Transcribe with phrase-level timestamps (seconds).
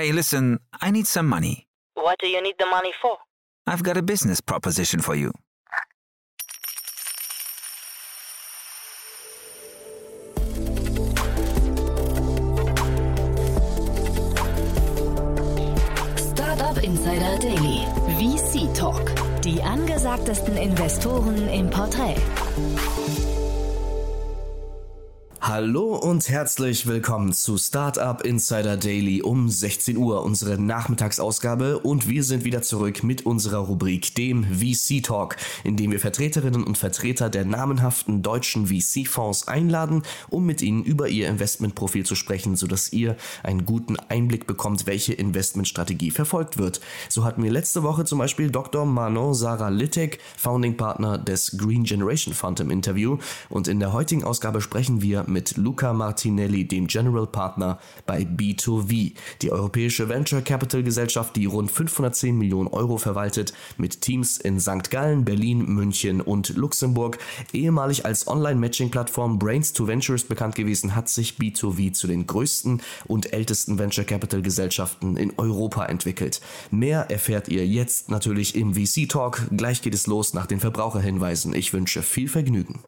[0.00, 1.66] Hey, listen, I need some money.
[1.92, 3.18] What do you need the money for?
[3.66, 5.30] I've got a business proposition for you.
[16.16, 17.84] Startup Insider Daily.
[18.16, 19.04] VC Talk.
[19.42, 22.16] Die angesagtesten Investoren im Porträt.
[25.50, 32.22] Hallo und herzlich willkommen zu Startup Insider Daily um 16 Uhr, unsere Nachmittagsausgabe und wir
[32.22, 37.30] sind wieder zurück mit unserer Rubrik, dem VC Talk, in dem wir Vertreterinnen und Vertreter
[37.30, 43.16] der namenhaften deutschen VC-Fonds einladen, um mit ihnen über ihr Investmentprofil zu sprechen, sodass ihr
[43.42, 46.80] einen guten Einblick bekommt, welche Investmentstrategie verfolgt wird.
[47.08, 48.86] So hatten wir letzte Woche zum Beispiel Dr.
[48.86, 54.22] Manon Sarah Littek, Founding Partner des Green Generation Fund im Interview und in der heutigen
[54.22, 60.82] Ausgabe sprechen wir mit Luca Martinelli, dem General Partner bei B2V, die europäische Venture Capital
[60.82, 64.90] Gesellschaft, die rund 510 Millionen Euro verwaltet, mit Teams in St.
[64.90, 67.18] Gallen, Berlin, München und Luxemburg.
[67.52, 73.32] Ehemalig als Online-Matching-Plattform Brains to Ventures bekannt gewesen, hat sich B2V zu den größten und
[73.32, 76.40] ältesten Venture Capital Gesellschaften in Europa entwickelt.
[76.70, 79.42] Mehr erfährt ihr jetzt natürlich im VC Talk.
[79.56, 81.54] Gleich geht es los nach den Verbraucherhinweisen.
[81.54, 82.80] Ich wünsche viel Vergnügen.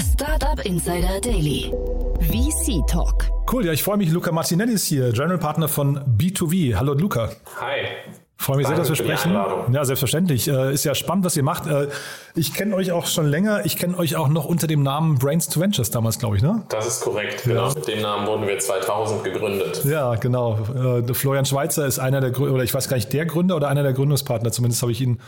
[0.00, 1.72] Startup Insider Daily.
[2.20, 3.30] VC Talk.
[3.50, 4.10] Cool, ja, ich freue mich.
[4.10, 6.76] Luca Martinelli ist hier, General Partner von B2V.
[6.76, 7.30] Hallo Luca.
[7.60, 7.86] Hi.
[8.38, 9.32] Freue mich sehr, dass wir sprechen.
[9.72, 10.48] Ja, selbstverständlich.
[10.48, 11.68] Äh, ist ja spannend, was ihr macht.
[11.68, 11.88] Äh,
[12.34, 13.64] ich kenne euch auch schon länger.
[13.64, 16.64] Ich kenne euch auch noch unter dem Namen Brains to Ventures damals, glaube ich, ne?
[16.68, 17.68] Das ist korrekt, genau.
[17.68, 17.74] Ja.
[17.74, 19.84] Mit dem Namen wurden wir 2000 gegründet.
[19.84, 20.58] Ja, genau.
[20.74, 23.68] Äh, Florian Schweizer ist einer der Gründer, oder ich weiß gar nicht, der Gründer oder
[23.68, 24.50] einer der Gründungspartner.
[24.50, 25.20] Zumindest habe ich ihn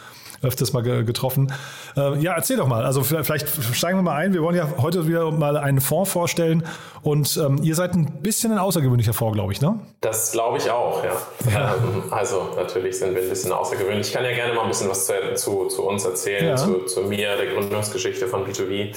[0.42, 1.52] öfters mal getroffen.
[1.96, 2.84] Äh, ja, erzähl doch mal.
[2.84, 4.32] Also vielleicht steigen wir mal ein.
[4.32, 6.64] Wir wollen ja heute wieder mal einen Fonds vorstellen
[7.02, 9.78] und ähm, ihr seid ein bisschen ein außergewöhnlicher Fonds, glaube ich, ne?
[10.00, 11.12] Das glaube ich auch, ja.
[11.52, 11.74] ja.
[11.74, 14.09] Ähm, also natürlich sind wir ein bisschen außergewöhnlich.
[14.09, 16.56] Ich kann ja gerne mal ein bisschen was zu, zu, zu uns erzählen, ja.
[16.56, 18.94] zu, zu mir, der Gründungsgeschichte von B2B.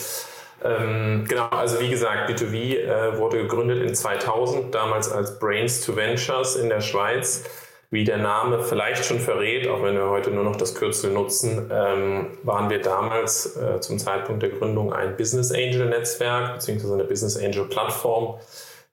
[0.63, 5.95] Ähm, genau, also wie gesagt, B2B äh, wurde gegründet in 2000, damals als Brains to
[5.95, 7.43] Ventures in der Schweiz
[7.89, 11.71] wie der Name vielleicht schon verrät, auch wenn wir heute nur noch das Kürzel nutzen,
[11.71, 16.93] ähm, waren wir damals äh, zum Zeitpunkt der Gründung ein Business Angel Netzwerk bzw.
[16.93, 18.39] eine Business Angel Plattform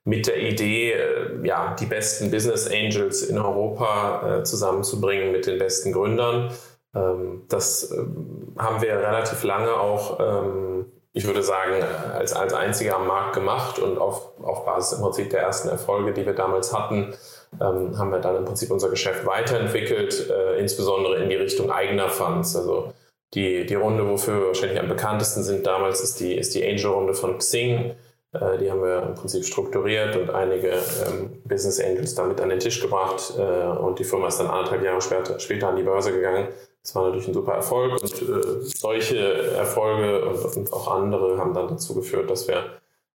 [0.05, 5.59] mit der Idee, äh, ja, die besten Business Angels in Europa äh, zusammenzubringen mit den
[5.59, 6.53] besten Gründern.
[6.95, 11.83] Ähm, das ähm, haben wir relativ lange auch, ähm, ich würde sagen,
[12.13, 16.13] als, als einziger am Markt gemacht und auf, auf Basis im Prinzip der ersten Erfolge,
[16.13, 17.13] die wir damals hatten,
[17.61, 22.09] ähm, haben wir dann im Prinzip unser Geschäft weiterentwickelt, äh, insbesondere in die Richtung eigener
[22.09, 22.55] Funds.
[22.55, 22.93] Also
[23.33, 27.13] die, die Runde, wofür wir wahrscheinlich am bekanntesten sind damals, ist die, ist die Angel-Runde
[27.13, 27.95] von Xing.
[28.33, 32.59] Äh, die haben wir im Prinzip strukturiert und einige ähm, Business Angels damit an den
[32.59, 33.33] Tisch gebracht.
[33.37, 36.47] Äh, und die Firma ist dann anderthalb Jahre später, später an die Börse gegangen.
[36.83, 41.53] Das war natürlich ein super Erfolg und äh, solche Erfolge und, und auch andere haben
[41.53, 42.63] dann dazu geführt, dass wir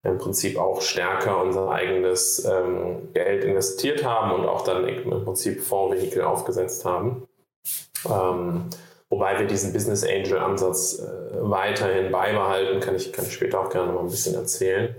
[0.02, 5.60] im Prinzip auch stärker unser eigenes ähm, Geld investiert haben und auch dann im Prinzip
[5.60, 7.28] Fondsvehikel aufgesetzt haben.
[8.08, 8.64] Ähm,
[9.10, 11.04] wobei wir diesen Business Angel Ansatz äh,
[11.40, 14.94] weiterhin beibehalten, kann ich, kann ich später auch gerne mal ein bisschen erzählen.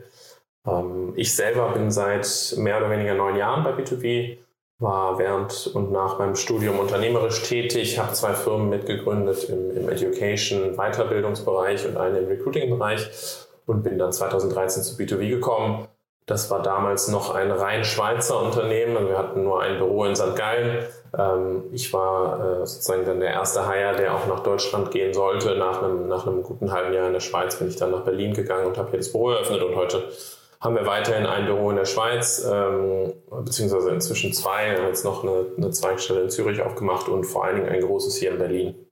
[0.67, 4.38] Ähm, ich selber bin seit mehr oder weniger neun Jahren bei B2B,
[4.78, 10.75] war während und nach meinem Studium unternehmerisch tätig, habe zwei Firmen mitgegründet im, im Education,
[10.75, 15.87] Weiterbildungsbereich und eine im Recruiting-Bereich und bin dann 2013 zu B2B gekommen.
[16.25, 18.95] Das war damals noch ein rein Schweizer Unternehmen.
[18.97, 20.35] Also wir hatten nur ein Büro in St.
[20.35, 20.85] Gallen.
[21.17, 25.55] Ähm, ich war äh, sozusagen dann der erste Hire, der auch nach Deutschland gehen sollte.
[25.55, 28.33] Nach einem, nach einem guten halben Jahr in der Schweiz bin ich dann nach Berlin
[28.33, 29.63] gegangen und habe hier das Büro eröffnet.
[29.63, 30.03] Und heute
[30.59, 34.71] haben wir weiterhin ein Büro in der Schweiz, ähm, beziehungsweise inzwischen zwei.
[34.71, 37.81] Wir haben jetzt noch eine, eine Zweigstelle in Zürich aufgemacht und vor allen Dingen ein
[37.81, 38.91] großes hier in Berlin.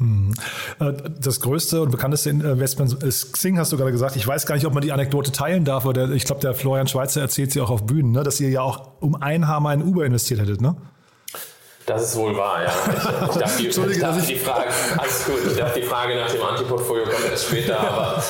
[0.00, 0.32] Hm.
[0.80, 4.16] Äh, das größte und bekannteste Investment ist Xing, hast du gerade gesagt.
[4.16, 6.88] Ich weiß gar nicht, ob man die Anekdote teilen darf, aber ich glaube, der Florian
[6.88, 8.22] Schweizer erzählt sie auch auf Bühnen, ne?
[8.22, 10.74] dass ihr ja auch um ein mal in Uber investiert hättet, ne?
[11.86, 12.68] Das ist wohl wahr, ja.
[12.68, 16.30] Ich, ich darf, die, ich darf die Frage, alles gut, ich darf die Frage nach
[16.30, 18.22] dem Antiportfolio kommt erst später, aber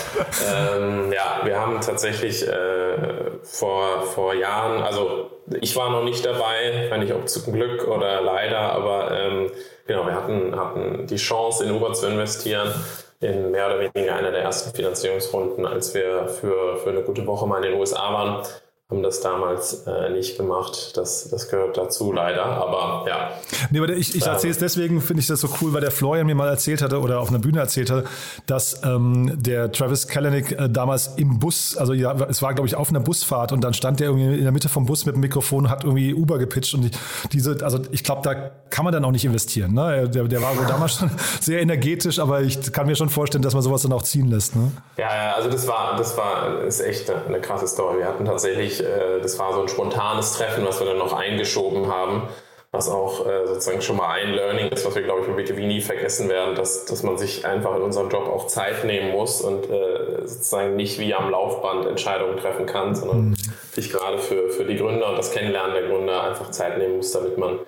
[0.77, 5.31] ähm, ja, wir haben tatsächlich äh, vor, vor Jahren, also
[5.61, 9.51] ich war noch nicht dabei, wenn nicht ob zum Glück oder leider, aber ähm,
[9.91, 12.73] genau, wir hatten, hatten die Chance, in Uber zu investieren
[13.21, 17.47] in mehr oder weniger einer der ersten Finanzierungsrunden, als wir für, für eine gute Woche
[17.47, 18.47] mal in den USA waren
[18.91, 20.97] haben das damals äh, nicht gemacht.
[20.97, 23.31] Das, das gehört dazu leider, aber ja.
[23.71, 26.27] Nee, aber ich, ich erzähle es deswegen, finde ich das so cool, weil der Florian
[26.27, 28.05] mir mal erzählt hatte oder auf einer Bühne erzählt hatte,
[28.47, 32.75] dass ähm, der Travis Kalanick äh, damals im Bus, also ja, es war glaube ich
[32.75, 35.21] auf einer Busfahrt und dann stand der irgendwie in der Mitte vom Bus mit dem
[35.21, 36.91] Mikrofon und hat irgendwie Uber gepitcht und die,
[37.33, 39.73] diese, also ich glaube, da kann man dann auch nicht investieren.
[39.73, 40.09] Ne?
[40.09, 41.11] Der, der war wohl damals schon
[41.41, 44.57] sehr energetisch, aber ich kann mir schon vorstellen, dass man sowas dann auch ziehen lässt.
[44.57, 44.73] Ne?
[44.97, 47.99] Ja, also das war, das war, ist echt eine, eine krasse Story.
[47.99, 51.89] Wir hatten tatsächlich äh, das war so ein spontanes Treffen, was wir dann noch eingeschoben
[51.89, 52.29] haben,
[52.73, 55.67] was auch äh, sozusagen schon mal ein Learning ist, was wir, glaube ich, von B2B
[55.67, 59.41] nie vergessen werden, dass, dass man sich einfach in unserem Job auch Zeit nehmen muss
[59.41, 63.37] und äh, sozusagen nicht wie am Laufband Entscheidungen treffen kann, sondern mhm.
[63.73, 67.11] sich gerade für, für die Gründer und das Kennenlernen der Gründer einfach Zeit nehmen muss,
[67.11, 67.59] damit man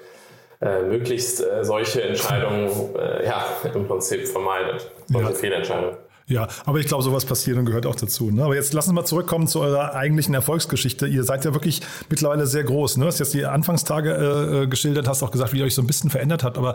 [0.61, 3.45] äh, möglichst äh, solche Entscheidungen äh, ja,
[3.75, 5.35] im Prinzip vermeidet, solche ja.
[5.35, 5.97] Fehlentscheidungen.
[6.33, 8.31] Ja, aber ich glaube, sowas passiert und gehört auch dazu.
[8.31, 8.43] Ne?
[8.43, 11.07] Aber jetzt lassen wir mal zurückkommen zu eurer eigentlichen Erfolgsgeschichte.
[11.07, 12.97] Ihr seid ja wirklich mittlerweile sehr groß.
[12.97, 13.05] Ne?
[13.05, 15.83] Du hast jetzt die Anfangstage äh, äh, geschildert, hast auch gesagt, wie ihr euch so
[15.83, 16.57] ein bisschen verändert habt.
[16.57, 16.75] Aber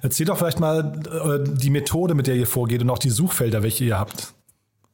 [0.00, 3.62] erzähl doch vielleicht mal äh, die Methode, mit der ihr vorgeht und auch die Suchfelder,
[3.62, 4.32] welche ihr habt.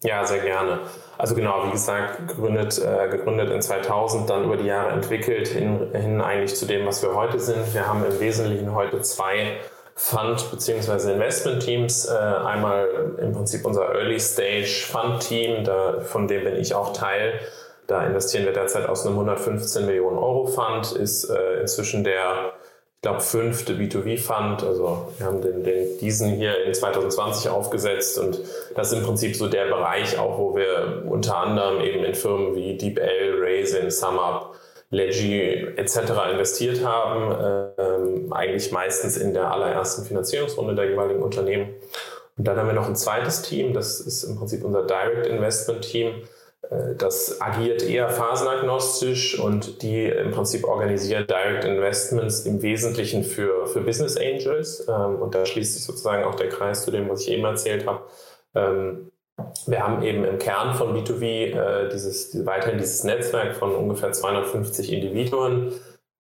[0.03, 0.81] Ja, sehr gerne.
[1.17, 5.91] Also genau, wie gesagt, gegründet, äh, gegründet in 2000, dann über die Jahre entwickelt hin,
[5.93, 7.75] hin eigentlich zu dem, was wir heute sind.
[7.75, 9.59] Wir haben im Wesentlichen heute zwei
[10.03, 11.13] Fund- bzw.
[11.13, 12.07] Investment-Teams.
[12.07, 12.89] Äh, einmal
[13.19, 15.69] im Prinzip unser Early Stage Fund-Team,
[16.07, 17.35] von dem bin ich auch Teil.
[17.87, 22.55] Da investieren wir derzeit aus einem 115 Millionen Euro Fund, ist äh, inzwischen der,
[22.97, 24.65] ich glaube, fünfte B2B-Fund.
[24.65, 28.41] Also wir haben den, den, diesen hier in 2020 aufgesetzt und
[28.75, 32.55] das ist im Prinzip so der Bereich auch, wo wir unter anderem eben in Firmen
[32.55, 34.55] wie DeepL, Raisin, SumUp,
[34.91, 36.13] Leggy etc.
[36.33, 41.71] investiert haben, ähm, eigentlich meistens in der allerersten Finanzierungsrunde der jeweiligen Unternehmen.
[42.37, 45.83] Und dann haben wir noch ein zweites Team, das ist im Prinzip unser Direct Investment
[45.83, 46.23] Team.
[46.71, 53.67] Äh, das agiert eher phasenagnostisch und die im Prinzip organisieren Direct Investments im Wesentlichen für,
[53.67, 54.87] für Business Angels.
[54.89, 57.87] Ähm, und da schließt sich sozusagen auch der Kreis zu dem, was ich eben erzählt
[57.87, 58.03] habe.
[59.67, 64.93] Wir haben eben im Kern von B2B äh, dieses, weiterhin dieses Netzwerk von ungefähr 250
[64.93, 65.73] Individuen.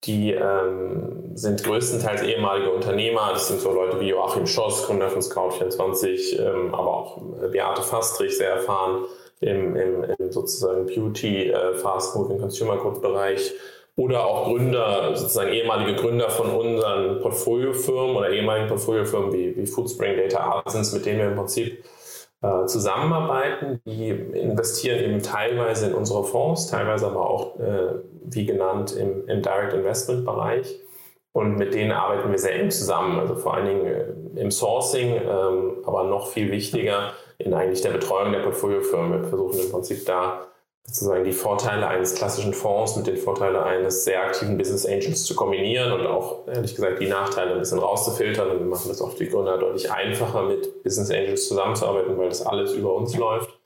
[0.05, 3.31] Die ähm, sind größtenteils ehemalige Unternehmer.
[3.32, 7.19] Das sind so Leute wie Joachim Schoss, Gründer von Scout24, ähm, aber auch
[7.52, 9.05] Beate Fastrich, sehr erfahren
[9.40, 13.52] im, im, im sozusagen Beauty, äh, Fast Moving Consumer Goods Bereich.
[13.96, 20.16] Oder auch Gründer, sozusagen ehemalige Gründer von unseren Portfoliofirmen oder ehemaligen Portfoliofirmen wie, wie Foodspring
[20.16, 21.84] Data Arsens, mit denen wir im Prinzip
[22.42, 23.81] äh, zusammenarbeiten.
[23.84, 27.94] Die investieren eben teilweise in unsere Fonds, teilweise aber auch, äh,
[28.25, 30.81] wie genannt, im, im Direct Investment Bereich.
[31.32, 35.14] Und mit denen arbeiten wir sehr eng zusammen, also vor allen Dingen äh, im Sourcing,
[35.14, 39.22] ähm, aber noch viel wichtiger in eigentlich der Betreuung der Portfoliofirmen.
[39.22, 40.50] Wir versuchen im Prinzip da
[40.84, 45.36] sozusagen die Vorteile eines klassischen Fonds mit den Vorteilen eines sehr aktiven Business Angels zu
[45.36, 48.50] kombinieren und auch ehrlich gesagt die Nachteile ein bisschen rauszufiltern.
[48.50, 52.44] Und wir machen das auch die Gründer deutlich einfacher, mit Business Angels zusammenzuarbeiten, weil das
[52.44, 53.56] alles über uns läuft.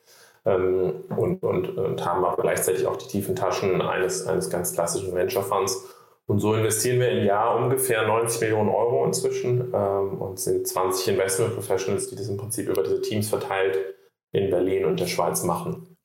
[0.44, 5.14] Ähm, und, und, und haben aber gleichzeitig auch die tiefen Taschen eines, eines ganz klassischen
[5.14, 5.88] Venture Funds.
[6.26, 11.08] Und so investieren wir im Jahr ungefähr 90 Millionen Euro inzwischen ähm, und sind 20
[11.08, 13.78] Investment Professionals, die das im Prinzip über diese Teams verteilt
[14.32, 15.96] in Berlin und der Schweiz machen.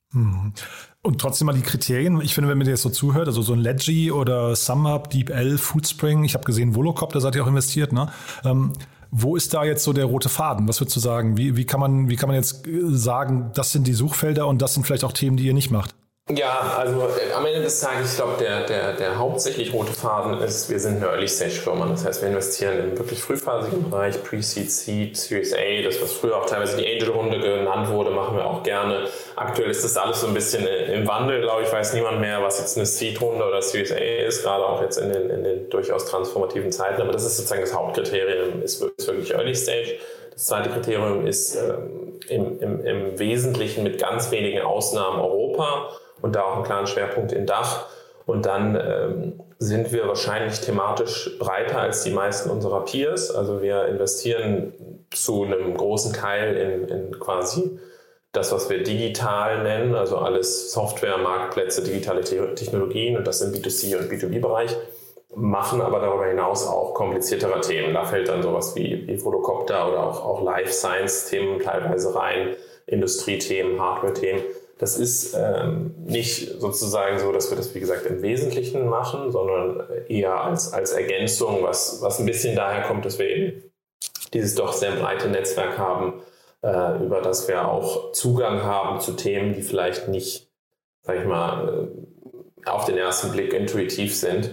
[1.02, 2.20] Und trotzdem mal die Kriterien.
[2.20, 5.56] Ich finde, wenn man dir jetzt so zuhört, also so ein Ledgy oder SumUp, DeepL,
[5.56, 8.12] Foodspring, ich habe gesehen, Volocop, da seid ihr auch investiert, ne?
[8.44, 8.74] Ähm,
[9.10, 10.68] wo ist da jetzt so der rote Faden?
[10.68, 11.36] Was würdest du sagen?
[11.36, 14.60] Wie, wie, kann man, wie kann man jetzt äh, sagen, das sind die Suchfelder und
[14.60, 15.94] das sind vielleicht auch Themen, die ihr nicht macht?
[16.36, 20.40] Ja, also äh, am Ende des Tages, ich glaube, der, der, der hauptsächlich rote Faden
[20.40, 21.86] ist, wir sind eine Early-Stage-Firma.
[21.86, 26.36] Das heißt, wir investieren im wirklich frühphasigen Bereich, Pre-Seed, Seed, Series A, das, was früher
[26.36, 29.08] auch teilweise die Angel-Runde genannt wurde, machen wir auch gerne.
[29.34, 32.40] Aktuell ist das alles so ein bisschen äh, im Wandel, glaube ich, weiß niemand mehr,
[32.42, 35.70] was jetzt eine Seed-Runde oder Series A ist, gerade auch jetzt in den, in den
[35.70, 37.00] durchaus transformativen Zeiten.
[37.00, 39.96] Aber das ist sozusagen das Hauptkriterium, ist wirklich Early-Stage.
[40.32, 45.90] Das zweite Kriterium ist ähm, im, im, im Wesentlichen mit ganz wenigen Ausnahmen Europa
[46.22, 47.86] und da auch einen klaren Schwerpunkt in Dach.
[48.26, 53.30] Und dann ähm, sind wir wahrscheinlich thematisch breiter als die meisten unserer Peers.
[53.30, 54.72] Also wir investieren
[55.10, 57.78] zu einem großen Teil in, in quasi
[58.32, 63.96] das, was wir digital nennen, also alles Software, Marktplätze, digitale Technologien und das im B2C
[63.98, 64.76] und B2B-Bereich,
[65.34, 67.92] machen aber darüber hinaus auch kompliziertere Themen.
[67.92, 72.54] Da fällt dann sowas wie, wie Photocopter oder auch, auch Life Science-Themen teilweise rein,
[72.86, 74.42] Industriethemen, Hardware-Themen.
[74.80, 79.86] Das ist ähm, nicht sozusagen so, dass wir das, wie gesagt, im Wesentlichen machen, sondern
[80.08, 83.62] eher als, als Ergänzung, was, was ein bisschen daher kommt, dass wir eben
[84.32, 86.22] dieses doch sehr breite Netzwerk haben,
[86.62, 90.50] äh, über das wir auch Zugang haben zu Themen, die vielleicht nicht,
[91.02, 91.90] sag ich mal,
[92.64, 94.48] auf den ersten Blick intuitiv sind.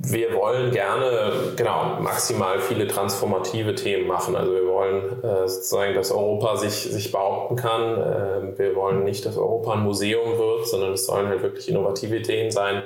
[0.00, 4.36] Wir wollen gerne genau maximal viele transformative Themen machen.
[4.36, 7.98] Also wir wollen äh, sozusagen, dass Europa sich, sich behaupten kann.
[7.98, 12.16] Äh, wir wollen nicht, dass Europa ein Museum wird, sondern es sollen halt wirklich innovative
[12.16, 12.84] Ideen sein.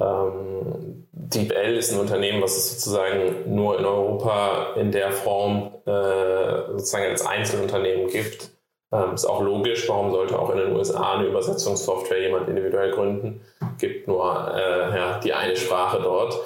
[0.00, 6.72] Ähm, DeepL ist ein Unternehmen, was es sozusagen nur in Europa in der Form äh,
[6.72, 8.50] sozusagen als Einzelunternehmen gibt.
[8.92, 13.40] Ähm, ist auch logisch, warum sollte auch in den USA eine Übersetzungssoftware jemand individuell gründen?
[13.78, 16.38] Gibt nur äh, ja, die eine Sprache dort.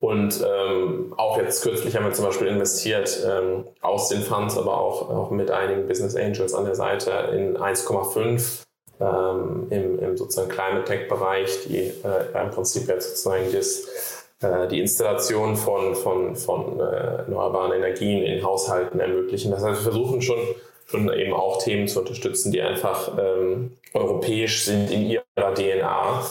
[0.00, 4.76] Und ähm, auch jetzt kürzlich haben wir zum Beispiel investiert ähm, aus den Funds, aber
[4.76, 8.64] auch, auch mit einigen Business Angels an der Seite in 1,5
[9.00, 14.66] ähm, im, im sozusagen Climate Tech Bereich, die äh, im Prinzip jetzt sozusagen das, äh,
[14.66, 19.52] die Installation von, von, von äh, erneuerbaren Energien in Haushalten ermöglichen.
[19.52, 20.38] Das heißt, wir versuchen schon
[20.92, 26.22] schon eben auch Themen zu unterstützen, die einfach ähm, europäisch sind in ihrer DNA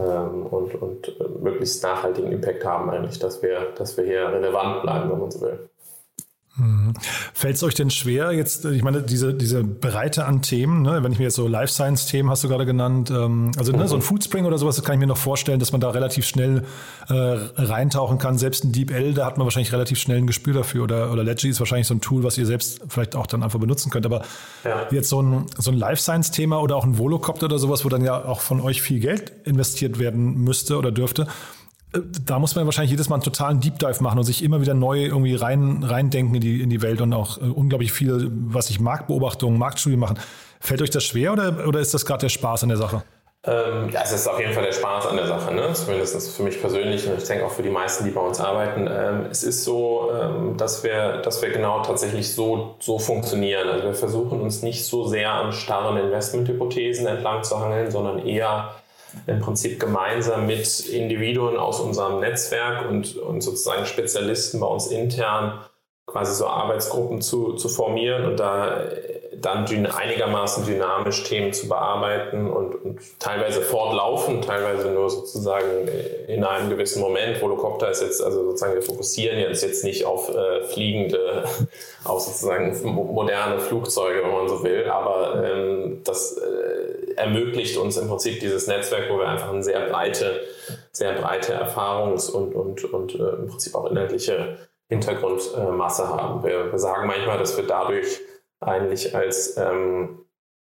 [0.00, 5.10] und, und äh, möglichst nachhaltigen Impact haben eigentlich, dass wir, dass wir hier relevant bleiben,
[5.10, 5.68] wenn man so will.
[6.58, 6.92] Mhm.
[7.34, 11.12] Fällt es euch denn schwer, jetzt, ich meine, diese, diese Breite an Themen, ne, wenn
[11.12, 14.00] ich mir jetzt so Life Science-Themen hast du gerade genannt, ähm, also ne, so ein
[14.00, 14.04] mhm.
[14.04, 16.64] Foodspring oder sowas, das kann ich mir noch vorstellen, dass man da relativ schnell
[17.08, 18.38] äh, reintauchen kann.
[18.38, 21.48] Selbst ein DeepL, da hat man wahrscheinlich relativ schnell ein Gespür dafür oder, oder Ledgy
[21.48, 24.06] ist wahrscheinlich so ein Tool, was ihr selbst vielleicht auch dann einfach benutzen könnt.
[24.06, 24.22] Aber
[24.64, 24.86] ja.
[24.90, 28.04] jetzt so ein, so ein Life Science-Thema oder auch ein Volocopter oder sowas, wo dann
[28.04, 31.28] ja auch von euch viel Geld investiert werden müsste oder dürfte,
[31.92, 34.74] da muss man wahrscheinlich jedes Mal einen totalen Deep Dive machen und sich immer wieder
[34.74, 38.68] neu irgendwie rein, reindenken in die, in die Welt und auch äh, unglaublich viel, was
[38.68, 40.18] ich Marktbeobachtungen, Marktstudien machen.
[40.60, 43.02] Fällt euch das schwer oder, oder ist das gerade der Spaß an der Sache?
[43.46, 45.72] Ähm, ja, es ist auf jeden Fall der Spaß an der Sache, ne?
[45.72, 48.88] zumindest für mich persönlich und ich denke auch für die meisten, die bei uns arbeiten.
[48.90, 53.68] Ähm, es ist so, ähm, dass, wir, dass wir genau tatsächlich so, so funktionieren.
[53.68, 58.72] Also wir versuchen uns nicht so sehr an starren Investmenthypothesen entlang zu hangeln, sondern eher
[59.26, 65.60] im Prinzip gemeinsam mit Individuen aus unserem Netzwerk und, und sozusagen Spezialisten bei uns intern
[66.06, 68.82] quasi so Arbeitsgruppen zu, zu formieren und da
[69.40, 75.88] dann einigermaßen dynamisch Themen zu bearbeiten und, und, teilweise fortlaufen, teilweise nur sozusagen
[76.26, 77.40] in einem gewissen Moment.
[77.40, 81.44] Volocopter ist jetzt, also sozusagen wir fokussieren jetzt, jetzt nicht auf äh, fliegende,
[82.04, 86.77] auf sozusagen moderne Flugzeuge, wenn man so will, aber ähm, das äh,
[87.18, 90.40] ermöglicht uns im Prinzip dieses Netzwerk, wo wir einfach eine sehr breite,
[90.92, 94.58] sehr breite Erfahrungs- und, und, und äh, im Prinzip auch inhaltliche
[94.88, 96.42] Hintergrundmasse haben.
[96.42, 98.20] Wir, wir sagen manchmal, dass wir dadurch
[98.60, 100.24] eigentlich als ähm,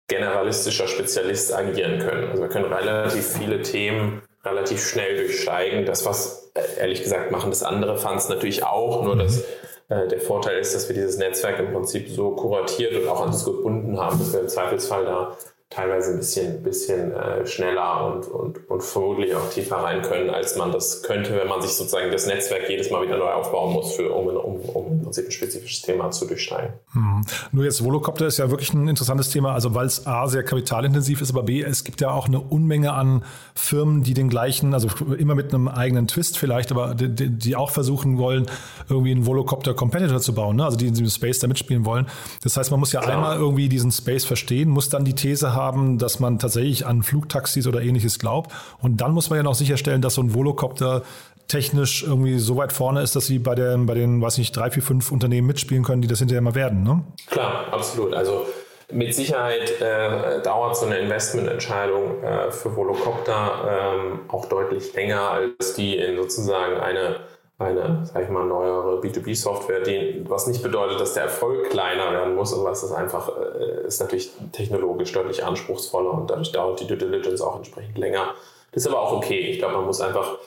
[0.08, 2.29] generalistischer Spezialist agieren können.
[2.29, 5.86] Also wir können relativ viele Themen relativ schnell durchsteigen.
[5.86, 9.43] Das, was äh, ehrlich gesagt machen das andere Funds natürlich auch, nur dass
[9.89, 13.29] äh, der Vorteil ist, dass wir dieses Netzwerk im Prinzip so kuratiert und auch an
[13.29, 15.38] uns gebunden haben, dass wir im Zweifelsfall da
[15.72, 20.58] teilweise ein bisschen, bisschen äh, schneller und, und, und vermutlich auch tiefer rein können, als
[20.58, 23.96] man das könnte, wenn man sich sozusagen das Netzwerk jedes Mal wieder neu aufbauen muss,
[23.96, 26.74] für, um, um, um im Prinzip ein spezifisches Thema zu durchsteigen.
[26.92, 27.22] Hm.
[27.54, 31.22] Nur jetzt Volocopter ist ja wirklich ein interessantes Thema, also weil es A sehr kapitalintensiv
[31.22, 33.24] ist, aber B, es gibt ja auch eine Unmenge an
[33.56, 37.70] Firmen, die den gleichen, also immer mit einem eigenen Twist vielleicht, aber die, die auch
[37.70, 38.46] versuchen wollen,
[38.90, 40.66] irgendwie einen Volocopter-Competitor zu bauen, ne?
[40.66, 42.08] also die in diesem Space da mitspielen wollen.
[42.44, 43.16] Das heißt, man muss ja Klar.
[43.16, 47.03] einmal irgendwie diesen Space verstehen, muss dann die These haben, haben, dass man tatsächlich an
[47.03, 48.51] Flugtaxis oder ähnliches glaubt.
[48.82, 51.03] Und dann muss man ja noch sicherstellen, dass so ein Volocopter
[51.48, 54.72] technisch irgendwie so weit vorne ist, dass sie bei, der, bei den, weiß nicht, drei,
[54.72, 56.84] vier, fünf Unternehmen mitspielen können, die das hinterher mal werden.
[56.84, 57.03] Ne?
[57.27, 58.13] Klar, absolut.
[58.13, 58.46] Also
[58.91, 65.75] mit Sicherheit äh, dauert so eine Investmententscheidung äh, für Volocopter ähm, auch deutlich länger als
[65.75, 67.18] die in sozusagen eine
[67.62, 69.82] eine, sag ich mal, neuere B2B-Software,
[70.27, 74.01] was nicht bedeutet, dass der Erfolg kleiner werden muss, aber es ist einfach, äh, ist
[74.01, 78.34] natürlich technologisch deutlich anspruchsvoller und dadurch dauert die Due Diligence auch entsprechend länger.
[78.72, 79.39] Das ist aber auch okay.
[79.39, 80.38] Ich glaube, man muss einfach,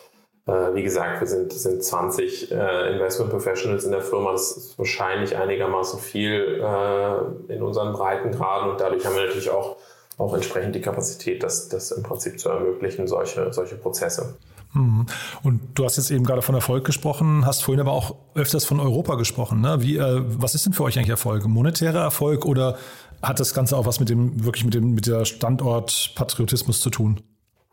[0.47, 4.33] äh, wie gesagt, wir sind, sind 20 äh, Investment Professionals in der Firma.
[4.33, 9.76] Das ist wahrscheinlich einigermaßen viel äh, in unseren Breitengraden und dadurch haben wir natürlich auch,
[10.18, 14.37] auch entsprechend die Kapazität, das, das im Prinzip zu ermöglichen, solche, solche Prozesse.
[14.75, 15.07] Mhm.
[15.43, 18.81] Und du hast jetzt eben gerade von Erfolg gesprochen, hast vorhin aber auch öfters von
[18.81, 19.61] Europa gesprochen.
[19.61, 19.81] Ne?
[19.81, 21.47] Wie, äh, was ist denn für euch eigentlich Erfolg?
[21.47, 22.76] Monetärer Erfolg oder
[23.23, 27.23] hat das Ganze auch was mit dem, wirklich mit dem, mit der Standortpatriotismus zu tun?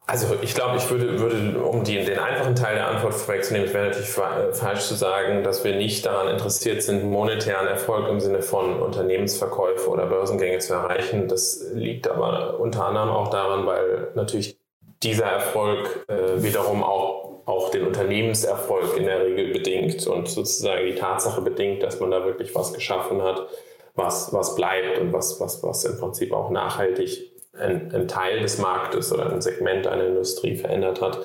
[0.08, 3.74] Also ich glaube, ich würde, würde um die, den einfachen Teil der Antwort vorwegzunehmen, es
[3.74, 8.20] wäre natürlich äh, falsch zu sagen, dass wir nicht daran interessiert sind, monetären Erfolg im
[8.20, 11.28] Sinne von Unternehmensverkäufe oder Börsengänge zu erreichen.
[11.28, 14.58] Das liegt aber unter anderem auch daran, weil natürlich
[15.04, 20.96] dieser Erfolg äh, wiederum auch, auch den Unternehmenserfolg in der Regel bedingt und sozusagen die
[20.96, 23.48] Tatsache bedingt, dass man da wirklich was geschaffen hat,
[23.96, 28.60] was, was bleibt und was, was, was im Prinzip auch nachhaltig ein, ein, Teil des
[28.60, 31.20] Marktes oder ein Segment einer Industrie verändert hat.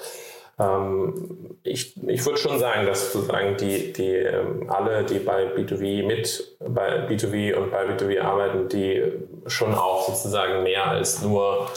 [0.58, 6.04] Ähm, ich ich würde schon sagen, dass sozusagen die, die ähm, alle, die bei B2B
[6.04, 9.02] mit bei B2B und bei B2B arbeiten, die
[9.46, 11.68] schon auch sozusagen mehr als nur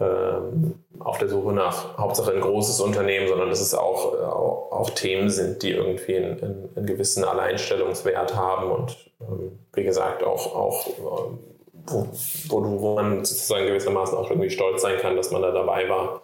[0.00, 4.90] ähm, auf der Suche nach Hauptsache ein großes Unternehmen, sondern dass es auch, auch, auch
[4.90, 10.54] Themen sind, die irgendwie einen, einen, einen gewissen Alleinstellungswert haben und ähm, wie gesagt auch,
[10.54, 11.38] auch ähm,
[11.86, 12.08] wo,
[12.48, 16.22] wo, wo man sozusagen gewissermaßen auch irgendwie stolz sein kann, dass man da dabei war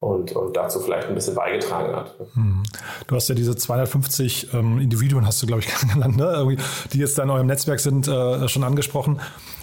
[0.00, 2.14] und, und dazu vielleicht ein bisschen beigetragen hat.
[2.34, 2.62] Hm.
[3.06, 6.56] Du hast ja diese 250 ähm, Individuen, hast du, glaube ich, genannt, ne?
[6.92, 9.20] die jetzt da in eurem Netzwerk sind, äh, schon angesprochen.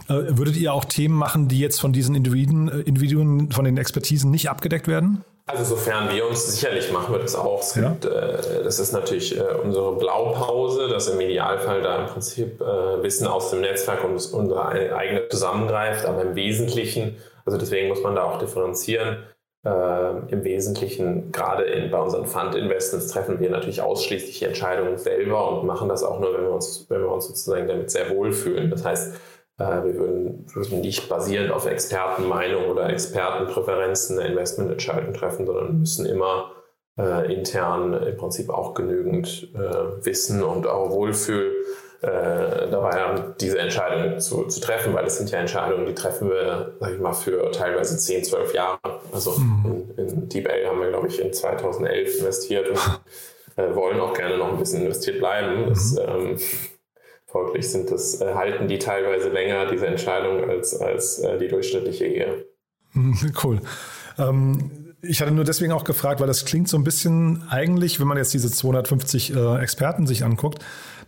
[0.08, 3.78] Äh, würdet ihr auch Themen machen, die jetzt von diesen Individuen, äh, Individuen von den
[3.78, 5.24] Expertisen nicht abgedeckt werden?
[5.48, 7.62] Also sofern wir uns sicherlich machen wir das auch.
[7.62, 12.60] Es gibt, äh, das ist natürlich äh, unsere Blaupause, dass im Idealfall da im Prinzip
[12.62, 18.02] äh, Wissen aus dem Netzwerk und unsere eigene zusammengreift, aber im Wesentlichen, also deswegen muss
[18.02, 19.18] man da auch differenzieren,
[19.66, 25.52] äh, im Wesentlichen, gerade in, bei unseren Fund-Investments, treffen wir natürlich ausschließlich die Entscheidungen selber
[25.52, 28.70] und machen das auch nur, wenn wir uns, wenn wir uns sozusagen damit sehr wohlfühlen.
[28.70, 29.16] Das heißt,
[29.58, 36.52] wir würden, würden, nicht basierend auf Expertenmeinung oder Expertenpräferenzen eine Investmententscheidung treffen, sondern müssen immer
[36.98, 41.54] äh, intern im Prinzip auch genügend äh, Wissen und auch Wohlfühl
[42.02, 46.30] äh, dabei haben, diese Entscheidung zu, zu, treffen, weil das sind ja Entscheidungen, die treffen
[46.30, 48.80] wir, sag ich mal, für teilweise 10, 12 Jahre.
[49.12, 49.92] Also mhm.
[49.98, 52.80] in, in DeepL haben wir, glaube ich, in 2011 investiert und
[53.56, 55.70] äh, wollen auch gerne noch ein bisschen investiert bleiben.
[55.70, 56.00] Das, mhm.
[56.08, 56.38] ähm,
[57.28, 62.06] folglich sind das, äh, halten die teilweise länger, diese Entscheidung, als, als äh, die durchschnittliche
[62.06, 62.46] Ehe.
[63.44, 63.60] Cool.
[64.18, 68.08] Ähm, ich hatte nur deswegen auch gefragt, weil das klingt so ein bisschen eigentlich, wenn
[68.08, 70.64] man jetzt diese 250 äh, Experten sich anguckt,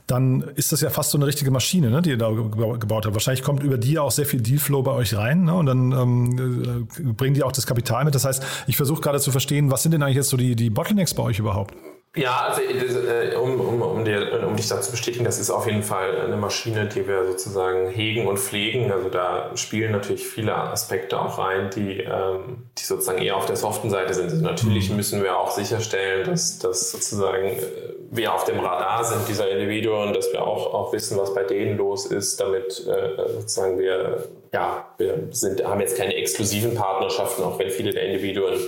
[0.06, 3.14] dann ist das ja fast so eine richtige Maschine, ne, die ihr da gebaut habt.
[3.14, 6.88] Wahrscheinlich kommt über die auch sehr viel Dealflow bei euch rein ne, und dann ähm,
[6.98, 8.16] äh, bringen die auch das Kapital mit.
[8.16, 10.70] Das heißt, ich versuche gerade zu verstehen, was sind denn eigentlich jetzt so die, die
[10.70, 11.74] Bottlenecks bei euch überhaupt?
[12.18, 15.68] Ja, also äh, um, um, um, dir, um dich da zu bestätigen, das ist auf
[15.68, 18.92] jeden Fall eine Maschine, die wir sozusagen hegen und pflegen.
[18.92, 23.56] Also da spielen natürlich viele Aspekte auch rein, die, ähm, die sozusagen eher auf der
[23.56, 24.32] soften Seite sind.
[24.32, 24.96] Also natürlich mhm.
[24.96, 27.62] müssen wir auch sicherstellen, dass, dass sozusagen äh,
[28.10, 31.78] wir auf dem Radar sind dieser Individuen, dass wir auch, auch wissen, was bei denen
[31.78, 37.60] los ist, damit äh, sozusagen wir, ja, wir sind, haben jetzt keine exklusiven Partnerschaften, auch
[37.60, 38.60] wenn viele der Individuen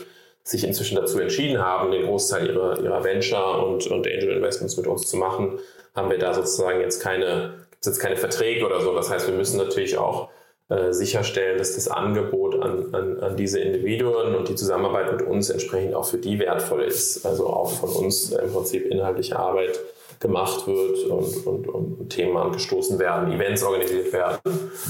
[0.43, 4.87] sich inzwischen dazu entschieden haben, den Großteil ihrer, ihrer Venture und, und Angel Investments mit
[4.87, 5.59] uns zu machen,
[5.95, 8.93] haben wir da sozusagen jetzt keine, jetzt keine Verträge oder so.
[8.95, 10.29] Das heißt, wir müssen natürlich auch
[10.69, 15.49] äh, sicherstellen, dass das Angebot an, an, an diese Individuen und die Zusammenarbeit mit uns
[15.49, 17.25] entsprechend auch für die wertvoll ist.
[17.25, 19.79] Also auch von uns im Prinzip inhaltliche Arbeit
[20.19, 24.39] gemacht wird und, und, und Themen angestoßen werden, Events organisiert werden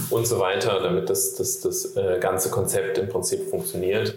[0.10, 4.16] und so weiter, damit das, das, das äh, ganze Konzept im Prinzip funktioniert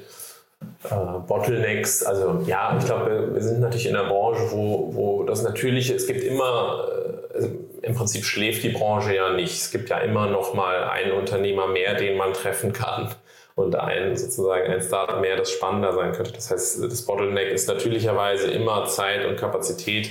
[0.85, 2.03] äh, Bottlenecks.
[2.03, 6.07] Also ja, ich glaube, wir sind natürlich in einer Branche, wo, wo das Natürliche, es
[6.07, 6.89] gibt immer,
[7.33, 7.49] äh, also
[7.83, 9.53] im Prinzip schläft die Branche ja nicht.
[9.53, 13.15] Es gibt ja immer noch mal einen Unternehmer mehr, den man treffen kann
[13.55, 16.33] und ein sozusagen ein Startup mehr, das spannender sein könnte.
[16.33, 20.11] Das heißt, das Bottleneck ist natürlicherweise immer Zeit und Kapazität,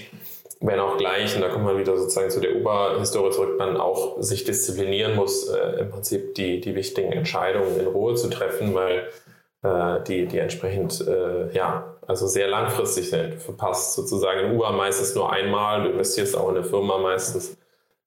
[0.64, 4.22] wenn auch gleich, und da kommt man wieder sozusagen zu der Uber-Historie zurück, man auch
[4.22, 9.10] sich disziplinieren muss, äh, im Prinzip die, die wichtigen Entscheidungen in Ruhe zu treffen, weil
[9.64, 13.36] die, die entsprechend, äh, ja, also sehr langfristig sind.
[13.36, 17.58] Verpasst sozusagen in Uber meistens nur einmal, du investierst auch in eine Firma meistens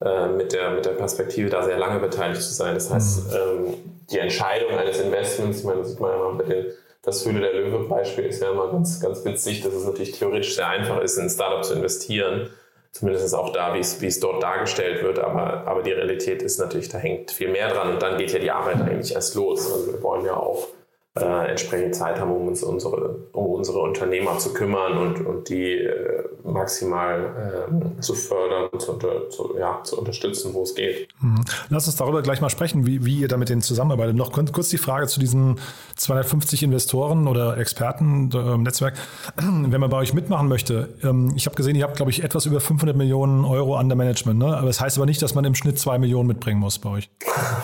[0.05, 2.75] äh, mit, der, mit der Perspektive, da sehr lange beteiligt zu sein.
[2.75, 3.37] Das heißt, mhm.
[3.37, 3.75] ähm,
[4.11, 6.67] die Entscheidung eines Investments, ich meine, das sieht man ja mal mit den
[7.05, 10.69] das Höhle der Löwe-Beispiel ist ja immer ganz, ganz witzig, dass es natürlich theoretisch sehr
[10.69, 12.49] einfach ist, in ein Startup zu investieren.
[12.93, 15.19] Zumindest auch da, wie es, wie es dort dargestellt wird.
[15.19, 17.91] Aber, aber die Realität ist natürlich, da hängt viel mehr dran.
[17.93, 19.71] Und dann geht ja die Arbeit eigentlich erst los.
[19.71, 20.69] Also wir wollen ja auch
[21.19, 25.75] äh, entsprechend Zeit haben, um uns unsere, um unsere Unternehmer zu kümmern und, und die
[25.75, 26.25] äh,
[26.55, 31.09] maximal äh, zu fördern, zu, unter, zu, ja, zu unterstützen, wo es geht.
[31.21, 31.45] Mhm.
[31.69, 34.17] Lass uns darüber gleich mal sprechen, wie, wie ihr da mit denen zusammenarbeitet.
[34.17, 35.61] Noch kurz die Frage zu diesen
[35.97, 38.95] 250 Investoren oder Experten im Netzwerk.
[39.37, 42.47] Wenn man bei euch mitmachen möchte, ähm, ich habe gesehen, ihr habt, glaube ich, etwas
[42.47, 44.39] über 500 Millionen Euro an der Management.
[44.39, 44.57] Ne?
[44.57, 47.11] Aber das heißt aber nicht, dass man im Schnitt zwei Millionen mitbringen muss bei euch.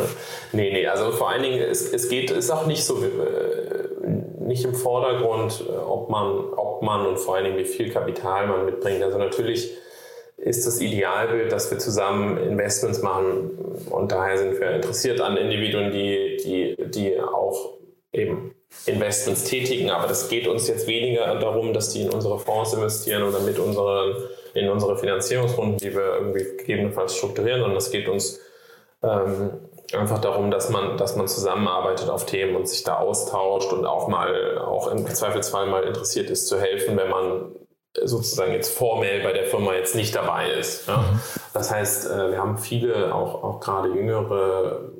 [0.52, 3.69] nee, nee, also vor allen Dingen, es, es geht, ist auch nicht so äh,
[4.50, 8.48] nicht im Vordergrund, äh, ob man, ob man und vor allen Dingen wie viel Kapital
[8.48, 9.02] man mitbringt.
[9.02, 9.70] Also natürlich
[10.36, 13.50] ist das Idealbild, dass wir zusammen Investments machen
[13.90, 17.74] und daher sind wir interessiert an Individuen, die, die, die auch
[18.12, 18.54] eben
[18.86, 23.22] Investments tätigen, aber das geht uns jetzt weniger darum, dass die in unsere Fonds investieren
[23.22, 24.16] oder mit unseren,
[24.54, 28.40] in unsere Finanzierungsrunden, die wir irgendwie gegebenenfalls strukturieren, sondern es geht uns
[29.02, 29.50] ähm,
[29.96, 34.08] einfach darum, dass man, dass man zusammenarbeitet auf Themen und sich da austauscht und auch
[34.08, 37.52] mal, auch im Zweifelsfall mal interessiert ist zu helfen, wenn man
[38.02, 40.86] sozusagen jetzt formell bei der Firma jetzt nicht dabei ist.
[40.86, 40.98] Ja.
[40.98, 41.20] Mhm.
[41.52, 44.90] Das heißt, äh, wir haben viele, auch, auch gerade jüngere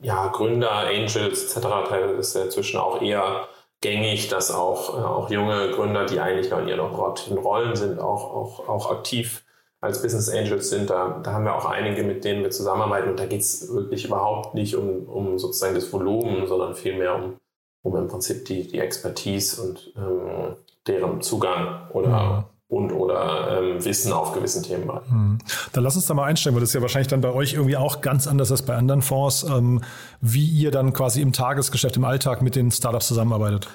[0.00, 1.66] ja, Gründer, Angels etc.
[1.88, 3.48] Teilweise ist ja inzwischen auch eher
[3.80, 8.00] gängig, dass auch, äh, auch junge Gründer, die eigentlich noch in ihren operativen Rollen sind,
[8.00, 9.44] auch, auch, auch aktiv
[9.80, 10.90] als Business Angels sind.
[10.90, 13.10] Da, da haben wir auch einige, mit denen wir zusammenarbeiten.
[13.10, 17.36] Und da geht es wirklich überhaupt nicht um, um sozusagen das Volumen, sondern vielmehr um,
[17.82, 22.44] um im Prinzip die, die Expertise und ähm, deren Zugang oder ja.
[22.68, 24.90] und oder ähm, Wissen auf gewissen Themen.
[25.08, 25.38] Mhm.
[25.72, 27.76] Dann lass uns da mal einstellen, weil das ist ja wahrscheinlich dann bei euch irgendwie
[27.76, 29.82] auch ganz anders als bei anderen Fonds, ähm,
[30.20, 33.68] wie ihr dann quasi im Tagesgeschäft, im Alltag mit den Startups zusammenarbeitet.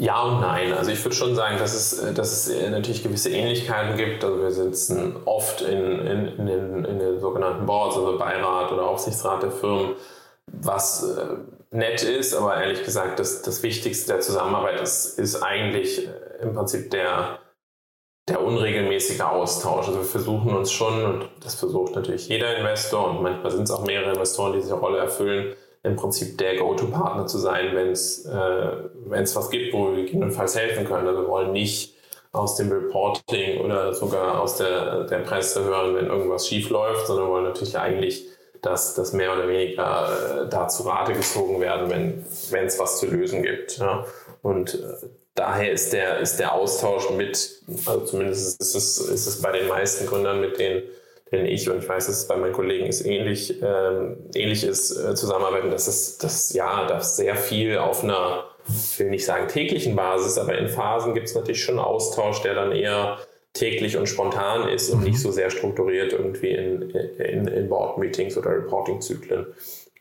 [0.00, 0.72] Ja und nein.
[0.72, 4.22] Also ich würde schon sagen, dass es, äh, dass es äh, natürlich gewisse Ähnlichkeiten gibt.
[4.24, 8.86] Also wir sitzen oft in, in, in, den, in den sogenannten Boards, also Beirat oder
[8.86, 9.96] Aufsichtsrat der Firmen,
[10.46, 11.36] was äh,
[11.70, 16.08] nett ist, aber ehrlich gesagt, das, das Wichtigste der Zusammenarbeit ist, ist eigentlich
[16.40, 17.40] im Prinzip der,
[18.28, 19.88] der unregelmäßige Austausch.
[19.88, 23.70] Also wir versuchen uns schon, und das versucht natürlich jeder Investor, und manchmal sind es
[23.70, 28.24] auch mehrere Investoren, die diese Rolle erfüllen, im Prinzip der Go-To-Partner zu sein, wenn es
[28.26, 28.70] äh,
[29.06, 31.06] was gibt, wo wir gegebenenfalls helfen können.
[31.06, 31.94] Also wir wollen nicht
[32.32, 37.28] aus dem Reporting oder sogar aus der, der Presse hören, wenn irgendwas schief läuft, sondern
[37.28, 38.26] wollen natürlich eigentlich,
[38.60, 43.06] dass das mehr oder weniger äh, da zu Rate gezogen werden, wenn es was zu
[43.06, 43.78] lösen gibt.
[43.78, 44.04] Ja.
[44.42, 49.40] Und äh, daher ist der, ist der Austausch mit, also zumindest ist es, ist es
[49.40, 50.82] bei den meisten Gründern, mit denen
[51.32, 54.96] denn ich, und ich weiß, dass es bei meinen Kollegen ist ähnlich, ähm, ähnlich ist,
[54.96, 59.48] äh, zusammenarbeiten, dass es, dass, ja, dass sehr viel auf einer, ich will nicht sagen
[59.48, 63.18] täglichen Basis, aber in Phasen gibt es natürlich schon Austausch, der dann eher
[63.52, 65.06] täglich und spontan ist und mhm.
[65.06, 69.46] nicht so sehr strukturiert irgendwie in, in, in Board-Meetings oder Reporting-Zyklen.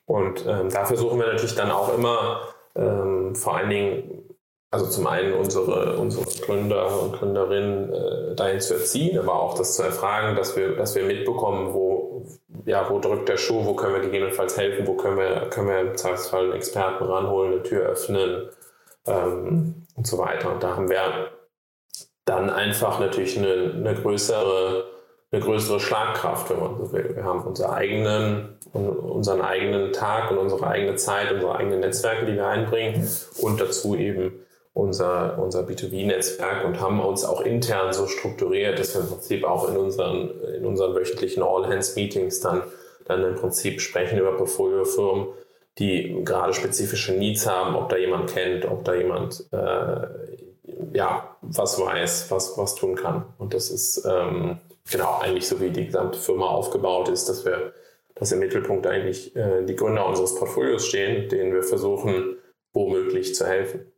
[0.05, 4.26] Und ähm, da versuchen wir natürlich dann auch immer, ähm, vor allen Dingen
[4.69, 9.75] also zum einen unsere, unsere Gründer und Gründerinnen äh, dahin zu erziehen, aber auch das
[9.75, 12.25] zu erfragen, dass wir, dass wir mitbekommen, wo,
[12.65, 15.79] ja, wo drückt der Schuh, wo können wir gegebenenfalls helfen, wo können wir, können wir
[15.79, 18.49] im Zweifelsfall einen Experten ranholen, eine Tür öffnen
[19.05, 20.51] ähm, und so weiter.
[20.51, 21.31] Und da haben wir
[22.25, 24.97] dann einfach natürlich eine, eine größere
[25.31, 27.15] eine größere Schlagkraft, wenn man so will.
[27.15, 32.35] Wir haben unseren eigenen, unseren eigenen Tag und unsere eigene Zeit, unsere eigenen Netzwerke, die
[32.35, 33.09] wir einbringen
[33.41, 34.39] und dazu eben
[34.77, 39.67] unser, unser B2B-Netzwerk und haben uns auch intern so strukturiert, dass wir im Prinzip auch
[39.69, 42.61] in unseren, in unseren wöchentlichen All-Hands-Meetings dann,
[43.05, 45.27] dann im Prinzip sprechen über Portfoliofirmen,
[45.79, 50.07] die gerade spezifische Needs haben, ob da jemand kennt, ob da jemand äh,
[50.93, 53.25] ja, was weiß, was, was tun kann.
[53.39, 54.59] Und das ist ähm,
[54.91, 57.73] genau eigentlich so, wie die gesamte Firma aufgebaut ist, dass wir,
[58.13, 62.37] dass im Mittelpunkt eigentlich äh, die Gründer unseres Portfolios stehen, denen wir versuchen,
[62.73, 63.91] womöglich zu helfen.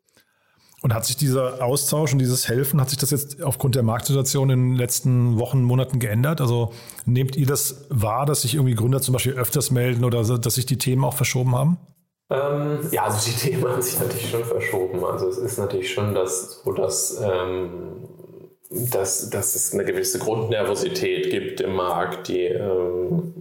[0.82, 4.50] Und hat sich dieser Austausch und dieses Helfen, hat sich das jetzt aufgrund der Marktsituation
[4.50, 6.39] in den letzten Wochen, Monaten geändert?
[6.39, 6.72] Also
[7.06, 10.65] nehmt ihr das wahr, dass sich irgendwie Gründer zum Beispiel öfters melden oder dass sich
[10.65, 11.78] die Themen auch verschoben haben?
[12.30, 15.04] Ähm, ja, also die Themen haben sich natürlich schon verschoben.
[15.04, 18.08] Also es ist natürlich schon das, so dass, ähm,
[18.70, 23.34] dass, dass es eine gewisse Grundnervosität gibt im Markt, die ähm,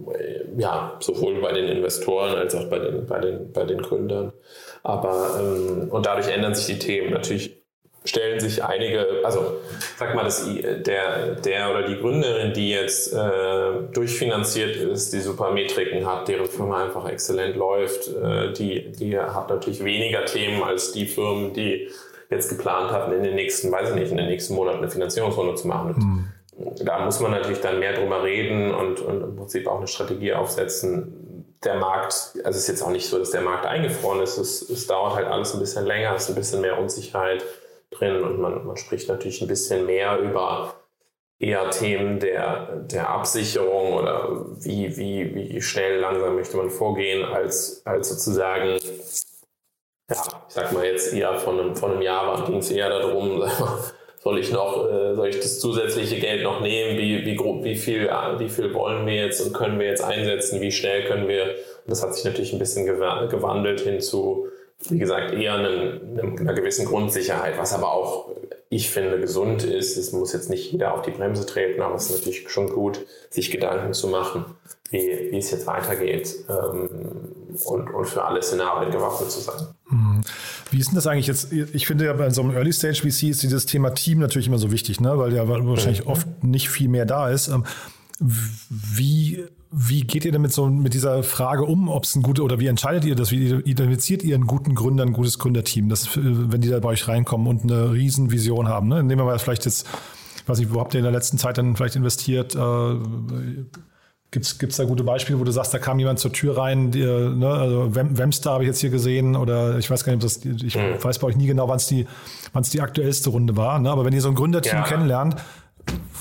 [0.57, 4.33] ja sowohl bei den Investoren als auch bei den, bei den, bei den Gründern.
[4.89, 7.11] Aber ähm, und dadurch ändern sich die Themen.
[7.11, 7.59] Natürlich
[8.05, 9.57] stellen sich einige, also
[9.97, 15.51] sag mal, dass der, der oder die Gründerin, die jetzt äh, durchfinanziert ist, die super
[15.51, 20.91] Metriken hat, deren Firma einfach exzellent läuft, äh, die, die hat natürlich weniger Themen als
[20.91, 21.89] die Firmen, die
[22.29, 25.55] jetzt geplant hatten, in den nächsten, weiß ich nicht, in den nächsten Monaten eine Finanzierungsrunde
[25.55, 25.95] zu machen.
[25.97, 26.85] Mhm.
[26.85, 30.33] Da muss man natürlich dann mehr drüber reden und, und im Prinzip auch eine Strategie
[30.33, 31.18] aufsetzen,
[31.63, 34.37] der Markt, also es ist jetzt auch nicht so, dass der Markt eingefroren ist.
[34.37, 37.43] Es, es dauert halt alles ein bisschen länger, es ist ein bisschen mehr Unsicherheit
[37.91, 40.75] drin und man, man spricht natürlich ein bisschen mehr über
[41.39, 47.81] eher Themen der, der Absicherung oder wie, wie, wie schnell, langsam möchte man vorgehen, als,
[47.85, 48.77] als sozusagen,
[50.09, 53.43] ja, ich sag mal jetzt eher von einem, von einem Jahr ging es eher darum,
[54.21, 56.97] soll ich noch, äh, soll ich das zusätzliche Geld noch nehmen?
[56.97, 60.61] Wie, wie, wie, viel, wie viel wollen wir jetzt und können wir jetzt einsetzen?
[60.61, 61.43] Wie schnell können wir?
[61.43, 64.47] Und das hat sich natürlich ein bisschen gewandelt hin zu,
[64.89, 68.31] wie gesagt, eher einem, einer gewissen Grundsicherheit, was aber auch,
[68.69, 69.97] ich finde, gesund ist.
[69.97, 72.99] Es muss jetzt nicht jeder auf die Bremse treten, aber es ist natürlich schon gut,
[73.29, 74.45] sich Gedanken zu machen,
[74.89, 76.89] wie, wie es jetzt weitergeht ähm,
[77.65, 79.67] und, und für alle Szenarien gewappnet zu sein.
[79.89, 80.21] Mhm.
[80.71, 81.51] Wie ist denn das eigentlich jetzt?
[81.51, 84.59] Ich finde ja bei so einem Early Stage VC ist dieses Thema Team natürlich immer
[84.59, 85.17] so wichtig, ne?
[85.17, 86.11] weil ja wahrscheinlich mhm.
[86.11, 87.47] oft nicht viel mehr da ist.
[87.47, 87.65] Ähm,
[88.19, 92.59] wie wie geht ihr damit so mit dieser Frage um, ob es ein guter oder
[92.59, 93.31] wie entscheidet ihr das?
[93.31, 97.07] Wie identifiziert ihr einen guten Gründer, ein gutes Gründerteam, das, wenn die da bei euch
[97.07, 98.87] reinkommen und eine Riesenvision haben?
[98.87, 99.03] Ne?
[99.03, 99.87] Nehmen wir mal vielleicht jetzt,
[100.47, 102.55] weiß ich, wo habt ihr in der letzten Zeit dann vielleicht investiert?
[102.55, 102.95] Äh,
[104.31, 107.03] Gibt es da gute Beispiele, wo du sagst, da kam jemand zur Tür rein, die,
[107.03, 110.45] ne, also Wemster habe ich jetzt hier gesehen oder ich weiß gar nicht, ob das,
[110.45, 111.03] ich hm.
[111.03, 112.05] weiß bei euch nie genau, wann es die,
[112.53, 113.89] wann's die aktuellste Runde war, ne?
[113.89, 114.83] aber wenn ihr so ein Gründerteam ja.
[114.83, 115.35] kennenlernt,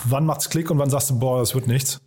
[0.08, 2.00] wann macht's Klick und wann sagst du, boah, das wird nichts?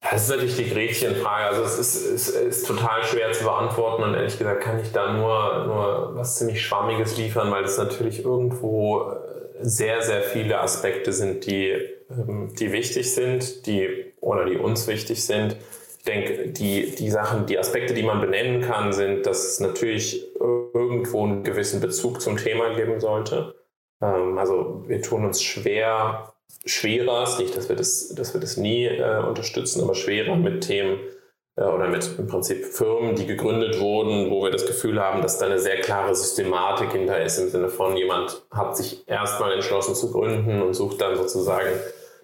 [0.00, 1.46] Das ist natürlich die Gretchenfrage.
[1.46, 5.12] Also es ist, ist, ist, total schwer zu beantworten und ehrlich gesagt kann ich da
[5.12, 9.14] nur, nur was ziemlich Schwammiges liefern, weil es natürlich irgendwo äh,
[9.60, 11.74] sehr, sehr viele Aspekte sind, die,
[12.10, 15.56] ähm, die wichtig sind, die oder die uns wichtig sind.
[15.98, 20.24] Ich denke, die, die Sachen, die Aspekte, die man benennen kann, sind, dass es natürlich
[20.38, 23.54] irgendwo einen gewissen Bezug zum Thema geben sollte.
[24.00, 26.32] Ähm, also wir tun uns schwer,
[26.64, 30.98] schwerer, nicht, dass wir das, dass wir das nie äh, unterstützen, aber schwerer mit Themen
[31.56, 35.38] äh, oder mit im Prinzip Firmen, die gegründet wurden, wo wir das Gefühl haben, dass
[35.38, 39.94] da eine sehr klare Systematik hinter ist, im Sinne von jemand hat sich erstmal entschlossen
[39.94, 41.68] zu gründen und sucht dann sozusagen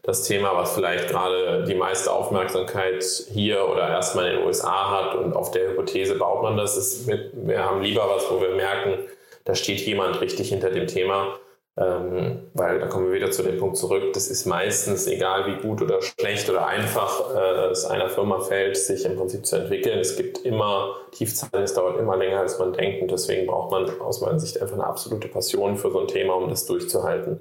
[0.05, 5.17] das Thema, was vielleicht gerade die meiste Aufmerksamkeit hier oder erstmal in den USA hat
[5.17, 6.77] und auf der Hypothese baut man das.
[6.77, 8.99] Ist, wir haben lieber was, wo wir merken,
[9.45, 11.39] da steht jemand richtig hinter dem Thema
[11.77, 15.61] ähm, weil da kommen wir wieder zu dem Punkt zurück, das ist meistens, egal wie
[15.61, 19.99] gut oder schlecht oder einfach äh, es einer Firma fällt, sich im Prinzip zu entwickeln.
[19.99, 24.01] Es gibt immer Tiefzeiten, es dauert immer länger, als man denkt und deswegen braucht man
[24.01, 27.41] aus meiner Sicht einfach eine absolute Passion für so ein Thema, um das durchzuhalten.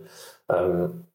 [0.49, 1.05] Ähm,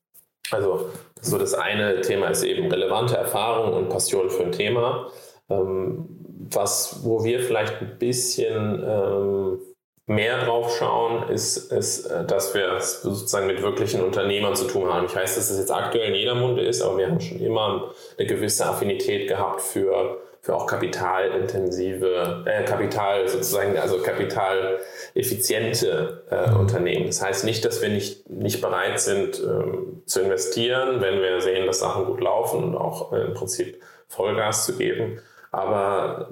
[0.50, 5.10] also so das eine Thema ist eben relevante Erfahrung und Passion für ein Thema.
[5.50, 6.06] Ähm,
[6.50, 9.58] was, wo wir vielleicht ein bisschen ähm,
[10.06, 15.06] mehr drauf schauen, ist, ist, äh, dass wir sozusagen mit wirklichen Unternehmern zu tun haben.
[15.06, 17.92] Ich weiß, dass es jetzt aktuell in jeder Munde ist, aber wir haben schon immer
[18.18, 27.06] eine gewisse Affinität gehabt für, für auch kapitalintensive, äh, Kapital sozusagen, also kapitaleffiziente äh, Unternehmen.
[27.06, 31.66] Das heißt nicht, dass wir nicht, nicht bereit sind ähm, zu investieren, wenn wir sehen,
[31.66, 35.20] dass Sachen gut laufen und auch äh, im Prinzip Vollgas zu geben.
[35.50, 36.30] Aber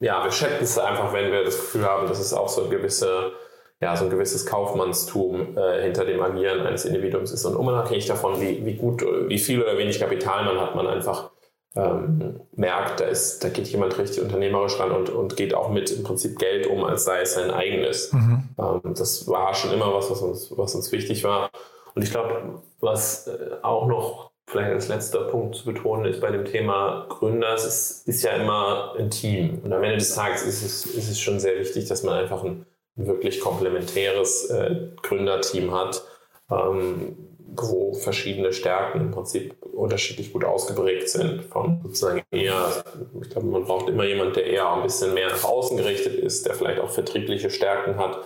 [0.00, 2.70] ja, wir schätzen es einfach, wenn wir das Gefühl haben, dass es auch so ein,
[2.70, 3.32] gewisse,
[3.80, 7.44] ja, so ein gewisses Kaufmannstum äh, hinter dem Agieren eines Individuums ist.
[7.44, 11.30] Und unabhängig davon, wie, wie gut, wie viel oder wenig Kapital man hat, man einfach
[11.76, 15.90] ähm, merkt, da, ist, da geht jemand richtig unternehmerisch ran und, und geht auch mit
[15.90, 18.12] im Prinzip Geld um, als sei es sein eigenes.
[18.12, 18.48] Mhm.
[18.58, 21.50] Ähm, das war schon immer was, was uns, was uns wichtig war.
[21.94, 26.30] Und ich glaube, was äh, auch noch vielleicht als letzter Punkt zu betonen ist bei
[26.30, 29.60] dem Thema Gründer, es ist, ist ja immer ein Team.
[29.62, 32.42] Und am Ende des Tages ist es, ist es schon sehr wichtig, dass man einfach
[32.42, 32.64] ein,
[32.96, 36.02] ein wirklich komplementäres äh, Gründerteam hat,
[36.50, 37.16] ähm,
[37.54, 41.44] wo verschiedene Stärken im Prinzip unterschiedlich gut ausgeprägt sind.
[41.44, 42.84] Von sozusagen eher,
[43.22, 46.46] ich glaube, man braucht immer jemanden, der eher ein bisschen mehr nach außen gerichtet ist,
[46.46, 48.18] der vielleicht auch vertriebliche Stärken hat.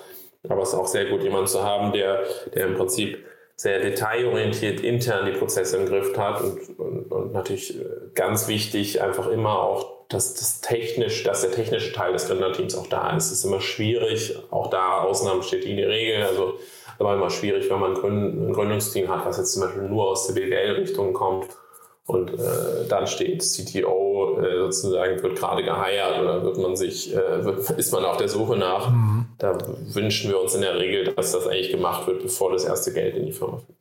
[0.49, 2.23] Aber es ist auch sehr gut, jemanden zu haben, der,
[2.55, 3.19] der im Prinzip
[3.57, 9.03] sehr detailorientiert intern die Prozesse im Griff hat und, und, und natürlich äh, ganz wichtig
[9.03, 13.27] einfach immer auch, dass das technisch, dass der technische Teil des Gründerteams auch da ist.
[13.27, 16.55] Es ist immer schwierig, auch da Ausnahmen steht die Regel, also
[17.01, 20.35] aber immer schwierig, wenn man ein Gründungsteam hat, was jetzt zum Beispiel nur aus der
[20.35, 21.49] BWL-Richtung kommt
[22.07, 27.45] und äh, dann steht CTO äh, sozusagen, wird gerade geheiert oder wird man sich, äh,
[27.45, 28.91] wird, ist man auf der Suche nach.
[28.91, 29.27] Mhm.
[29.39, 29.57] Da
[29.95, 33.17] wünschen wir uns in der Regel, dass das eigentlich gemacht wird, bevor das erste Geld
[33.17, 33.80] in die Firma fliegt.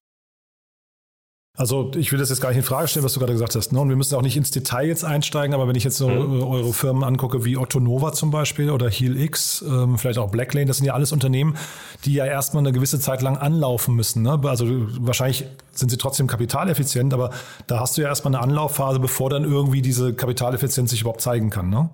[1.60, 3.74] Also ich will das jetzt gar nicht in Frage stellen, was du gerade gesagt hast.
[3.74, 3.82] Ne?
[3.82, 6.42] Und wir müssen auch nicht ins Detail jetzt einsteigen, aber wenn ich jetzt so mhm.
[6.42, 10.78] eure Firmen angucke, wie Otto Nova zum Beispiel oder HealX, ähm, vielleicht auch Blacklane, das
[10.78, 11.58] sind ja alles Unternehmen,
[12.06, 14.24] die ja erstmal eine gewisse Zeit lang anlaufen müssen.
[14.24, 14.40] Ne?
[14.42, 14.68] Also
[15.02, 17.32] wahrscheinlich sind sie trotzdem kapitaleffizient, aber
[17.68, 21.50] da hast du ja erstmal eine Anlaufphase, bevor dann irgendwie diese Kapitaleffizienz sich überhaupt zeigen
[21.50, 21.70] kann.
[21.70, 21.90] Ne?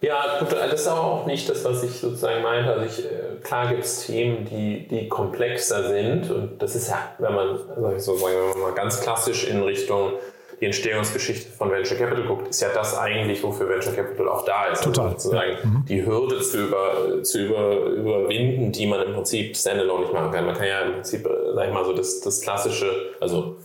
[0.00, 2.72] Ja, gut, das ist auch nicht das, was ich sozusagen meinte.
[2.72, 7.14] Also ich, äh, klar gibt es Themen, die, die komplexer sind und das ist ja,
[7.18, 10.12] wenn man, sag ich so sagen, wenn man mal ganz klassisch in Richtung
[10.60, 14.66] die Entstehungsgeschichte von Venture Capital guckt, ist ja das eigentlich, wofür Venture Capital auch da
[14.66, 14.78] ist.
[14.78, 15.06] Also Total.
[15.06, 15.66] Also sozusagen ja.
[15.66, 15.84] Mhm.
[15.88, 20.46] die Hürde zu, über, zu über, überwinden, die man im Prinzip standalone nicht machen kann.
[20.46, 23.56] Man kann ja im Prinzip, äh, sag ich mal so, das, das klassische, also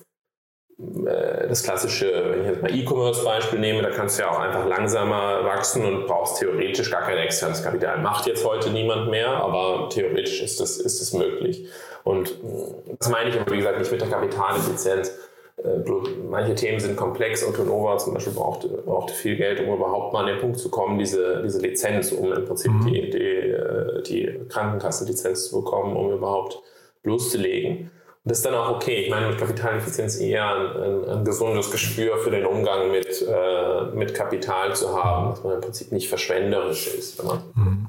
[0.78, 5.44] das klassische, wenn ich jetzt mal E-Commerce-Beispiel nehme, da kannst du ja auch einfach langsamer
[5.44, 8.00] wachsen und brauchst theoretisch gar kein externes Kapital.
[8.00, 11.68] Macht jetzt heute niemand mehr, aber theoretisch ist das, ist das möglich.
[12.04, 15.16] Und äh, das meine ich aber, wie gesagt, nicht mit der Kapitaleffizienz.
[15.64, 15.90] Äh,
[16.30, 17.44] manche Themen sind komplex.
[17.44, 20.98] Autonova zum Beispiel brauchte, brauchte viel Geld, um überhaupt mal an den Punkt zu kommen,
[20.98, 22.86] diese, diese Lizenz, um im Prinzip mhm.
[22.88, 26.62] die, die, die Krankenkassenlizenz zu bekommen, um überhaupt
[27.04, 27.92] loszulegen.
[28.26, 29.04] Das ist dann auch okay.
[29.04, 33.84] Ich meine, mit Kapitaleffizienz eher ein, ein, ein gesundes Gespür für den Umgang mit, äh,
[33.94, 37.22] mit Kapital zu haben, dass man im Prinzip nicht verschwenderisch ist.
[37.56, 37.88] Mhm.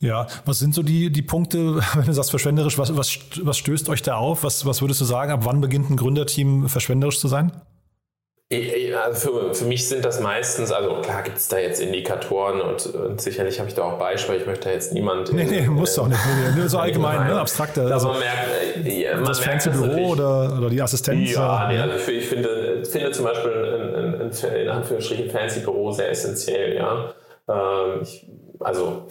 [0.00, 3.88] Ja, was sind so die, die Punkte, wenn du sagst verschwenderisch, was, was, was stößt
[3.88, 4.44] euch da auf?
[4.44, 7.52] Was, was würdest du sagen, ab wann beginnt ein Gründerteam verschwenderisch zu sein?
[8.52, 12.84] Also für, für mich sind das meistens, also klar gibt es da jetzt Indikatoren und,
[12.86, 15.32] und sicherlich habe ich da auch Beispiele, ich möchte da jetzt niemand.
[15.32, 16.18] Nee, nee, muss doch nicht.
[16.26, 17.86] Nee, nur so allgemein, ne, abstrakter.
[17.86, 21.32] Also man merkt, äh, ja, man das fancy Büro oder, oder die Assistenz.
[21.32, 25.92] Ja, nee, also ich finde, finde zum Beispiel ein, ein, ein, in Anführungsstrichen fancy Büro
[25.92, 27.14] sehr essentiell, ja.
[27.48, 28.26] Ähm, ich,
[28.58, 29.06] also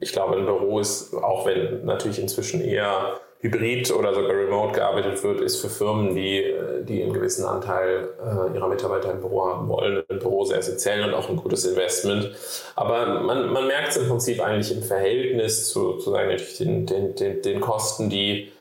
[0.00, 5.22] ich glaube, ein Büro ist, auch wenn natürlich inzwischen eher hybrid oder sogar remote gearbeitet
[5.22, 9.46] wird, ist für Firmen, die, äh, die einen gewissen Anteil äh, ihrer Mitarbeiter im Büro
[9.46, 12.30] haben wollen, ein Büro sehr essentiell und auch ein gutes Investment.
[12.76, 17.14] Aber man, man merkt es im Prinzip eigentlich im Verhältnis zu, zu sagen, den, den,
[17.14, 18.52] den, den Kosten, die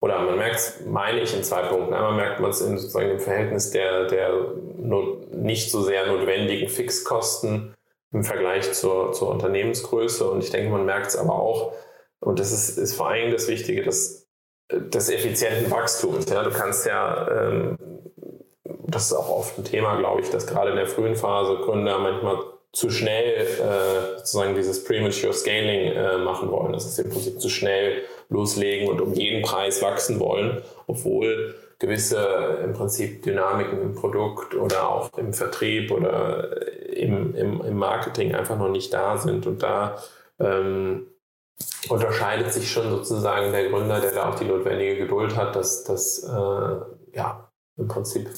[0.00, 1.92] oder man merkt es, meine ich, in zwei Punkten.
[1.92, 4.52] Einmal merkt man es in sozusagen im Verhältnis der, der
[5.32, 7.74] nicht so sehr notwendigen Fixkosten
[8.12, 10.30] im Vergleich zur, zur Unternehmensgröße.
[10.30, 11.72] Und ich denke, man merkt es aber auch,
[12.20, 14.27] und das ist, ist vor allem das Wichtige, dass
[14.70, 16.28] des effizienten Wachstums.
[16.28, 17.78] Ja, du kannst ja, ähm,
[18.86, 21.98] das ist auch oft ein Thema, glaube ich, dass gerade in der frühen Phase Gründer
[21.98, 22.38] manchmal
[22.72, 26.72] zu schnell äh, sozusagen dieses Premature Scaling äh, machen wollen.
[26.72, 32.58] Das ist im Prinzip zu schnell loslegen und um jeden Preis wachsen wollen, obwohl gewisse
[32.62, 38.58] im Prinzip Dynamiken im Produkt oder auch im Vertrieb oder im, im, im Marketing einfach
[38.58, 39.46] noch nicht da sind.
[39.46, 39.96] Und da
[40.38, 41.06] ähm,
[41.88, 46.22] unterscheidet sich schon sozusagen der Gründer, der da auch die notwendige Geduld hat, das, das
[46.24, 48.28] äh, ja, im Prinzip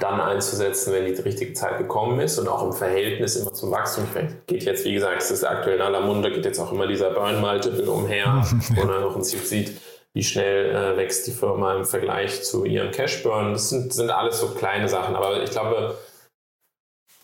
[0.00, 4.08] dann einzusetzen, wenn die richtige Zeit gekommen ist und auch im Verhältnis immer zum Wachstum.
[4.46, 7.10] Geht jetzt, wie gesagt, es ist aktuell in aller Munde, geht jetzt auch immer dieser
[7.10, 8.42] Burn-Multiple umher,
[8.74, 9.80] wo man im Prinzip sieht,
[10.14, 13.52] wie schnell äh, wächst die Firma im Vergleich zu ihrem Cash-Burn.
[13.52, 15.96] Das sind, sind alles so kleine Sachen, aber ich glaube,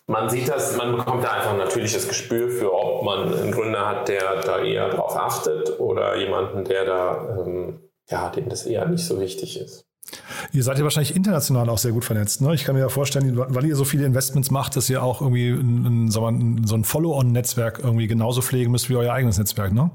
[0.09, 3.87] man sieht das, man bekommt da einfach ein natürliches Gespür für, ob man einen Gründer
[3.87, 8.87] hat, der da eher drauf achtet oder jemanden, der da, ähm, ja, dem das eher
[8.87, 9.85] nicht so wichtig ist.
[10.53, 12.41] Ihr seid ja wahrscheinlich international auch sehr gut vernetzt.
[12.41, 12.55] Ne?
[12.55, 15.51] Ich kann mir ja vorstellen, weil ihr so viele Investments macht, dass ihr auch irgendwie
[15.51, 19.91] ein, ein, so ein Follow-on-Netzwerk irgendwie genauso pflegen müsst wie euer eigenes Netzwerk, ne?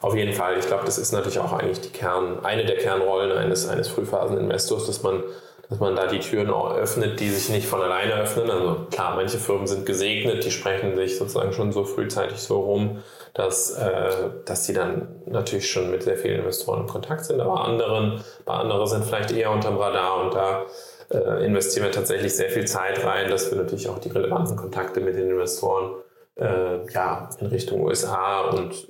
[0.00, 0.58] Auf jeden Fall.
[0.58, 4.86] Ich glaube, das ist natürlich auch eigentlich die Kern, eine der Kernrollen eines, eines Frühphaseninvestors,
[4.86, 5.24] dass man
[5.70, 8.50] dass man da die Türen öffnet, die sich nicht von alleine öffnen.
[8.50, 12.98] Also klar, manche Firmen sind gesegnet, die sprechen sich sozusagen schon so frühzeitig so rum,
[13.34, 14.10] dass, äh,
[14.44, 18.54] dass sie dann natürlich schon mit sehr vielen Investoren in Kontakt sind, aber anderen, bei
[18.54, 20.66] anderen sind vielleicht eher unterm Radar und da
[21.10, 25.00] äh, investieren wir tatsächlich sehr viel Zeit rein, dass wir natürlich auch die relevanten Kontakte
[25.00, 25.92] mit den Investoren
[26.34, 28.88] äh, ja, in Richtung USA und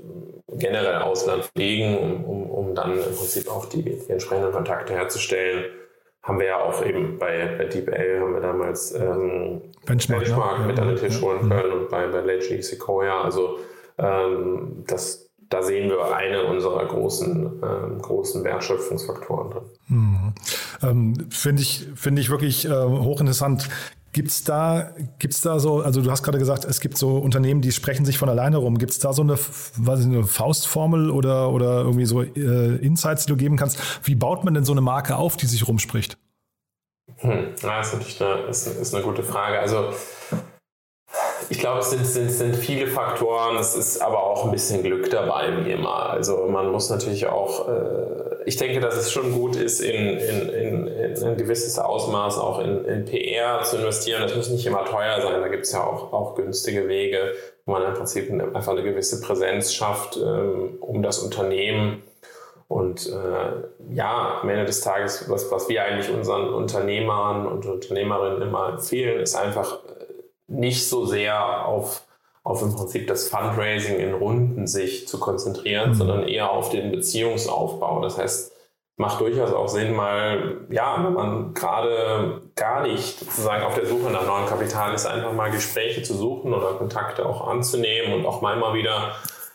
[0.49, 5.65] generell Ausland pflegen, um, um, um dann im Prinzip auch die, die entsprechenden Kontakte herzustellen
[6.23, 10.67] haben wir ja auch eben bei, bei DeepL haben wir damals ähm, Benchmark, Benchmark ja,
[10.67, 13.23] mit ja, an den Tisch holen können und bei, bei Ledgy Sequoia.
[13.23, 13.59] Also
[13.99, 19.63] ähm, das, da sehen wir eine unserer großen, ähm, großen Wertschöpfungsfaktoren drin.
[19.89, 20.35] Mhm.
[20.83, 23.69] Ähm, Finde ich, find ich wirklich äh, hochinteressant.
[24.13, 27.71] Gibt's da, gibt's da so, also du hast gerade gesagt, es gibt so Unternehmen, die
[27.71, 28.77] sprechen sich von alleine rum.
[28.77, 29.39] Gibt's da so eine,
[29.77, 33.79] was eine Faustformel oder, oder irgendwie so äh, Insights, die du geben kannst?
[34.03, 36.19] Wie baut man denn so eine Marke auf, die sich rumspricht?
[37.19, 39.61] Hm, das ist natürlich eine, ist, ist eine gute Frage.
[39.61, 39.91] Also
[41.49, 45.11] ich glaube, es sind, sind, sind viele Faktoren, es ist aber auch ein bisschen Glück
[45.11, 46.11] dabei, wie immer.
[46.11, 50.49] Also man muss natürlich auch, äh, ich denke, dass es schon gut ist, in, in,
[50.49, 54.23] in, in ein gewisses Ausmaß auch in, in PR zu investieren.
[54.23, 57.33] Das muss nicht immer teuer sein, da gibt es ja auch, auch günstige Wege,
[57.65, 62.03] wo man im Prinzip einfach eine gewisse Präsenz schafft, ähm, um das Unternehmen
[62.71, 68.43] und äh, ja, am Ende des Tages, was, was wir eigentlich unseren Unternehmern und Unternehmerinnen
[68.43, 69.81] immer empfehlen, ist einfach
[70.51, 72.07] nicht so sehr auf,
[72.43, 75.95] auf im Prinzip das Fundraising in Runden sich zu konzentrieren, mhm.
[75.95, 78.03] sondern eher auf den Beziehungsaufbau.
[78.03, 78.53] Das heißt,
[78.97, 84.11] macht durchaus auch Sinn, mal, ja, wenn man gerade gar nicht sozusagen auf der Suche
[84.11, 88.43] nach neuem Kapital ist, einfach mal Gespräche zu suchen oder Kontakte auch anzunehmen und auch
[88.43, 89.15] mal immer wieder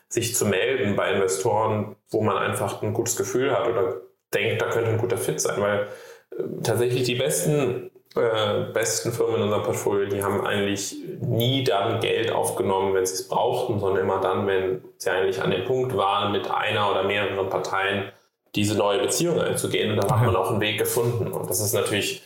[0.10, 4.02] sich zu melden bei Investoren, wo man einfach ein gutes Gefühl hat oder
[4.34, 5.88] denkt, da könnte ein guter Fit sein, weil
[6.32, 12.00] äh, tatsächlich die besten äh, besten Firmen in unserem Portfolio, die haben eigentlich nie dann
[12.00, 15.96] Geld aufgenommen, wenn sie es brauchten, sondern immer dann, wenn sie eigentlich an dem Punkt
[15.96, 18.12] waren, mit einer oder mehreren Parteien
[18.56, 19.92] diese neue Beziehung einzugehen.
[19.92, 21.28] Und da hat man auch einen Weg gefunden.
[21.28, 22.24] Und das ist natürlich,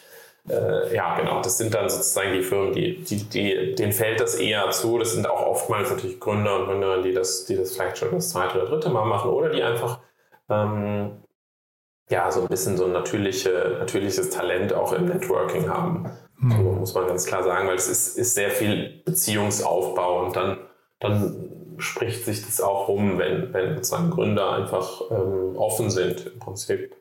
[0.47, 4.36] äh, ja, genau, das sind dann sozusagen die Firmen, die, die, die, denen fällt das
[4.36, 4.99] eher zu.
[4.99, 8.30] Das sind auch oftmals natürlich Gründer und Gründerinnen, die das, die das vielleicht schon das
[8.30, 9.99] zweite oder dritte Mal machen oder die einfach
[10.49, 11.24] ähm,
[12.10, 16.10] ja, so ein bisschen so ein natürliche, natürliches Talent auch im Networking haben.
[16.39, 16.51] Mhm.
[16.51, 20.57] So muss man ganz klar sagen, weil es ist, ist sehr viel Beziehungsaufbau und dann,
[20.99, 26.39] dann spricht sich das auch rum, wenn, wenn sozusagen Gründer einfach ähm, offen sind, im
[26.39, 26.95] Prinzip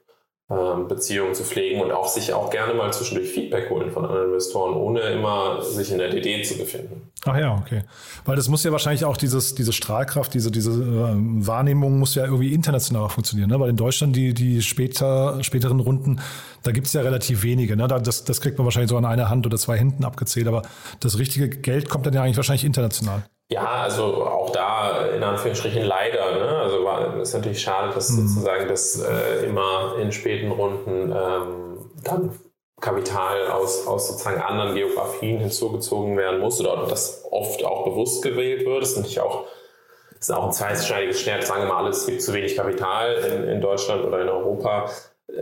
[0.48, 4.74] Beziehungen zu pflegen und auch sich auch gerne mal zwischendurch Feedback holen von anderen Investoren,
[4.74, 7.02] ohne immer sich in der DD zu befinden.
[7.26, 7.82] Ach ja, okay.
[8.24, 11.14] Weil das muss ja wahrscheinlich auch dieses, diese Strahlkraft, diese, diese äh,
[11.46, 13.50] Wahrnehmung muss ja irgendwie international funktionieren.
[13.50, 13.60] Ne?
[13.60, 16.20] Weil in Deutschland die, die später, späteren Runden,
[16.62, 17.76] da gibt es ja relativ wenige.
[17.76, 17.86] Ne?
[17.86, 20.46] Das, das kriegt man wahrscheinlich so an einer Hand oder zwei Händen abgezählt.
[20.48, 20.62] Aber
[21.00, 23.24] das richtige Geld kommt dann ja eigentlich wahrscheinlich international.
[23.50, 26.38] Ja, also auch da in Anführungsstrichen leider.
[26.38, 26.58] Ne?
[26.58, 28.28] Also war, ist natürlich schade, dass mhm.
[28.28, 32.38] sozusagen das äh, immer in späten Runden ähm, dann
[32.80, 38.66] Kapital aus, aus sozusagen anderen Geografien hinzugezogen werden muss oder das oft auch bewusst gewählt
[38.66, 38.82] wird.
[38.82, 39.46] Das ist natürlich auch,
[40.18, 41.44] ist auch ein zweischneidiges Schwert.
[41.44, 44.90] Sagen wir mal, alles, es gibt zu wenig Kapital in, in Deutschland oder in Europa.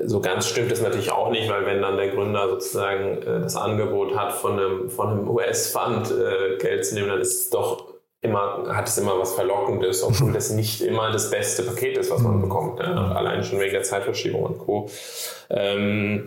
[0.04, 3.56] So ganz stimmt es natürlich auch nicht, weil wenn dann der Gründer sozusagen äh, das
[3.56, 7.95] Angebot hat, von einem, von einem US-Fund äh, Geld zu nehmen, dann ist es doch
[8.20, 12.20] immer, hat es immer was Verlockendes, obwohl das nicht immer das beste Paket ist, was
[12.20, 12.42] man mhm.
[12.42, 12.78] bekommt.
[12.78, 13.14] Ne?
[13.14, 14.90] Allein schon wegen der Zeitverschiebung und Co.
[15.50, 16.24] Ähm,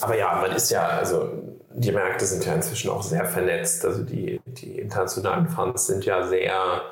[0.00, 1.28] aber ja, man ist ja, also
[1.74, 3.84] die Märkte sind ja inzwischen auch sehr vernetzt.
[3.84, 6.82] Also die, die internationalen Funds sind ja sehr,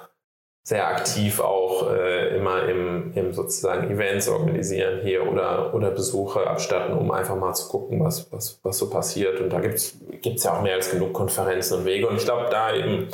[0.62, 6.96] sehr aktiv auch äh, immer im, im sozusagen Events organisieren hier oder, oder Besuche abstatten,
[6.96, 9.40] um einfach mal zu gucken, was, was, was so passiert.
[9.40, 12.06] Und da gibt es ja auch mehr als genug Konferenzen und Wege.
[12.06, 13.08] Und ich glaube, da eben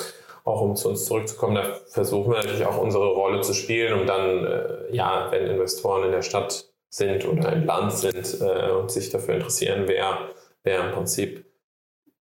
[0.46, 4.06] auch um zu uns zurückzukommen, da versuchen wir natürlich auch unsere Rolle zu spielen, um
[4.06, 8.90] dann, äh, ja, wenn Investoren in der Stadt sind oder im Land sind äh, und
[8.90, 10.30] sich dafür interessieren, wer,
[10.62, 11.45] wer im Prinzip,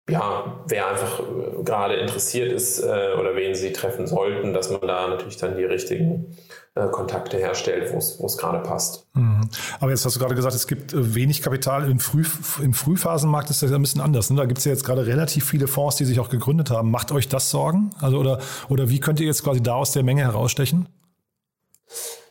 [0.09, 4.81] ja, wer einfach äh, gerade interessiert ist äh, oder wen sie treffen sollten, dass man
[4.81, 6.35] da natürlich dann die richtigen
[6.75, 9.07] äh, Kontakte herstellt, wo es gerade passt.
[9.13, 9.49] Mhm.
[9.79, 12.25] Aber jetzt hast du gerade gesagt, es gibt äh, wenig Kapital im, Früh,
[12.61, 14.29] im Frühphasenmarkt ist das ja ein bisschen anders.
[14.29, 14.35] Ne?
[14.35, 16.91] Da gibt es ja jetzt gerade relativ viele Fonds, die sich auch gegründet haben.
[16.91, 17.91] Macht euch das Sorgen?
[18.01, 20.89] Also oder, oder wie könnt ihr jetzt quasi da aus der Menge herausstechen?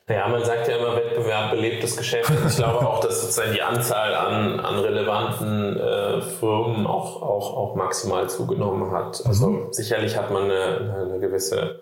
[0.09, 2.31] Naja, man sagt ja immer, Wettbewerb belebt das Geschäft.
[2.49, 7.75] Ich glaube auch, dass sozusagen die Anzahl an, an relevanten äh, Firmen auch, auch, auch
[7.77, 9.23] maximal zugenommen hat.
[9.25, 9.73] Also mhm.
[9.73, 11.81] sicherlich hat man eine, eine gewisse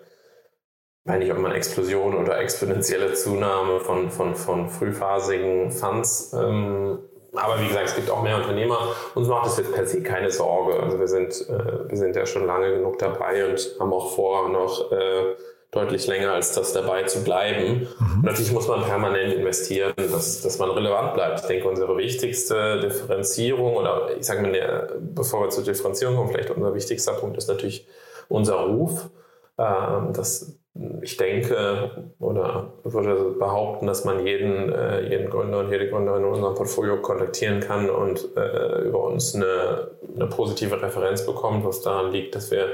[1.05, 6.33] weiß nicht, ob man Explosion oder exponentielle Zunahme von, von, von frühphasigen Funds.
[6.33, 6.99] Ähm,
[7.33, 8.93] aber wie gesagt, es gibt auch mehr Unternehmer.
[9.15, 10.79] Uns macht das jetzt per se keine Sorge.
[10.81, 14.49] Also wir sind, äh, wir sind ja schon lange genug dabei und haben auch vor,
[14.49, 15.35] noch äh,
[15.71, 17.87] deutlich länger als das dabei zu bleiben.
[17.99, 18.21] Mhm.
[18.23, 21.41] Natürlich muss man permanent investieren, dass, dass man relevant bleibt.
[21.41, 26.51] Ich denke, unsere wichtigste Differenzierung oder ich sage mal, bevor wir zur Differenzierung kommen, vielleicht
[26.51, 27.87] unser wichtigster Punkt ist natürlich
[28.27, 29.09] unser Ruf.
[29.57, 30.57] Ähm, das
[31.01, 36.29] ich denke oder würde behaupten, dass man jeden, äh, jeden Gründer und jede Gründerin in
[36.29, 42.11] unserem Portfolio kontaktieren kann und äh, über uns eine, eine positive Referenz bekommt, was daran
[42.11, 42.69] liegt, dass wir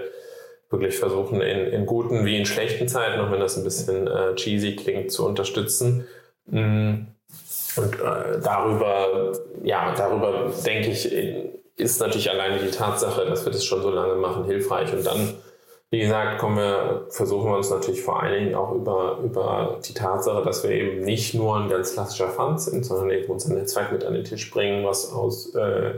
[0.70, 4.36] wirklich versuchen, in, in guten wie in schlechten Zeiten, auch wenn das ein bisschen äh,
[4.36, 6.07] cheesy klingt, zu unterstützen.
[6.47, 7.07] Mm.
[7.78, 11.11] Und äh, darüber, ja, darüber denke ich,
[11.76, 14.91] ist natürlich alleine die Tatsache, dass wir das schon so lange machen, hilfreich.
[14.93, 15.36] Und dann
[15.89, 19.93] wie gesagt, kommen wir, versuchen wir uns natürlich vor allen Dingen auch über, über die
[19.93, 23.93] Tatsache, dass wir eben nicht nur ein ganz klassischer Fund sind, sondern eben unser Netzwerk
[23.93, 25.93] mit an den Tisch bringen, was aus äh,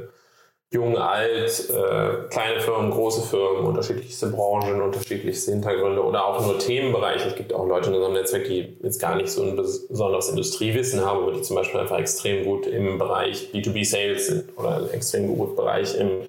[0.72, 7.30] jung, alt, äh, kleine Firmen, große Firmen, unterschiedlichste Branchen, unterschiedlichste Hintergründe oder auch nur Themenbereiche.
[7.30, 11.04] Es gibt auch Leute in unserem Netzwerk, die jetzt gar nicht so ein besonderes Industriewissen
[11.04, 15.56] haben, aber die zum Beispiel einfach extrem gut im Bereich B2B-Sales sind oder extrem gut
[15.56, 16.28] Bereich im,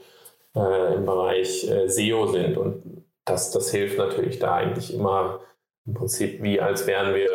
[0.57, 2.57] äh, im Bereich äh, SEO sind.
[2.57, 5.41] Und das, das hilft natürlich da eigentlich immer
[5.87, 7.29] im Prinzip wie als wären wir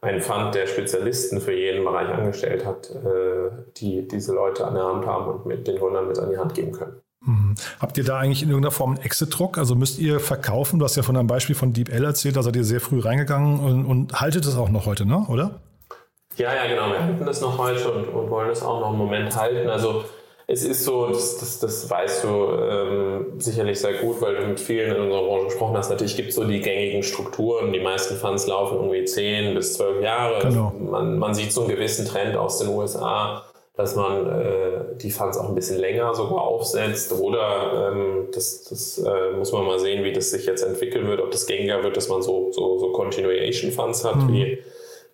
[0.00, 4.84] ein Fund, der Spezialisten für jeden Bereich angestellt hat, äh, die diese Leute an der
[4.84, 7.00] Hand haben und mit den Gründern mit an die Hand geben können.
[7.20, 7.54] Mhm.
[7.80, 9.58] Habt ihr da eigentlich in irgendeiner Form einen Exit-Druck?
[9.58, 10.78] Also müsst ihr verkaufen?
[10.78, 13.60] Du hast ja von einem Beispiel von DeepL erzählt, da seid ihr sehr früh reingegangen
[13.60, 15.26] und, und haltet es auch noch heute, ne?
[15.28, 15.60] oder?
[16.36, 16.90] Ja, ja, genau.
[16.92, 19.68] Wir halten das noch heute und, und wollen es auch noch einen Moment halten.
[19.68, 20.04] Also
[20.50, 24.58] es ist so, das, das, das weißt du ähm, sicherlich sehr gut, weil du mit
[24.58, 25.90] vielen in unserer Branche gesprochen hast.
[25.90, 27.70] Natürlich gibt es so die gängigen Strukturen.
[27.70, 30.48] Die meisten Funds laufen irgendwie 10 bis 12 Jahre.
[30.48, 30.72] Genau.
[30.78, 33.44] Man, man sieht so einen gewissen Trend aus den USA,
[33.76, 37.12] dass man äh, die Funds auch ein bisschen länger sogar aufsetzt.
[37.12, 41.20] Oder ähm, das, das äh, muss man mal sehen, wie das sich jetzt entwickeln wird,
[41.20, 44.32] ob das gängiger wird, dass man so, so, so Continuation Funds hat, mhm.
[44.32, 44.58] wie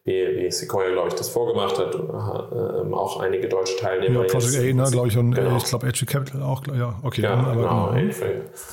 [0.04, 4.22] wie, wie Sequoia, glaube ich, das vorgemacht hat, äh, auch einige deutsche Teilnehmer.
[4.22, 5.56] Ja, Project A, ne, glaube ich, und genau.
[5.56, 7.22] ich glaube, Edge Capital auch, ja, okay.
[7.22, 8.12] Ja, dann, genau, genau.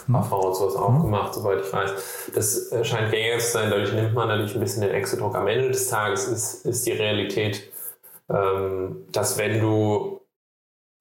[0.07, 0.15] Mhm.
[0.15, 1.03] AV und sowas auch mhm.
[1.03, 2.32] gemacht, soweit ich weiß.
[2.36, 5.36] Das äh, scheint gängiger zu sein, dadurch nimmt man natürlich ein bisschen den Exodruck.
[5.36, 7.71] Am Ende des Tages ist, ist die Realität,
[8.29, 10.20] ähm, dass wenn du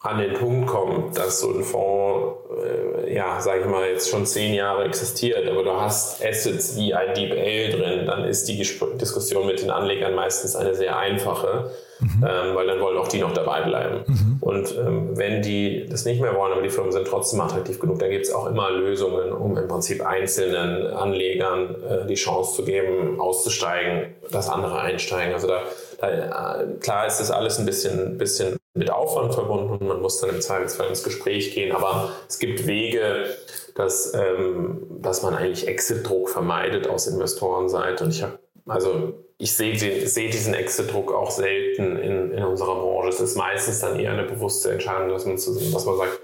[0.02, 4.24] an den Punkt kommst, dass so ein Fonds, äh, ja, sage ich mal, jetzt schon
[4.24, 8.56] zehn Jahre existiert, aber du hast Assets wie ein Deep Ale drin, dann ist die
[8.56, 12.24] Diskussion mit den Anlegern meistens eine sehr einfache, mhm.
[12.26, 14.04] ähm, weil dann wollen auch die noch dabei bleiben.
[14.06, 14.38] Mhm.
[14.40, 17.98] Und ähm, wenn die das nicht mehr wollen, aber die Firmen sind trotzdem attraktiv genug,
[17.98, 22.64] dann gibt es auch immer Lösungen, um im Prinzip einzelnen Anlegern äh, die Chance zu
[22.64, 25.34] geben, auszusteigen, dass andere einsteigen.
[25.34, 25.60] Also da,
[26.00, 30.20] da äh, klar ist das alles ein bisschen, bisschen mit Aufwand verbunden und man muss
[30.20, 31.72] dann im Zweifelsfall ins Gespräch gehen.
[31.72, 33.36] Aber es gibt Wege,
[33.74, 38.04] dass, ähm, dass man eigentlich Exit-Druck vermeidet aus Investorenseite.
[38.04, 43.08] Und ich habe, also ich sehe seh diesen Exit-Druck auch selten in, in unserer Branche.
[43.08, 46.20] Es ist meistens dann eher eine bewusste Entscheidung, dass man, dass man sagt,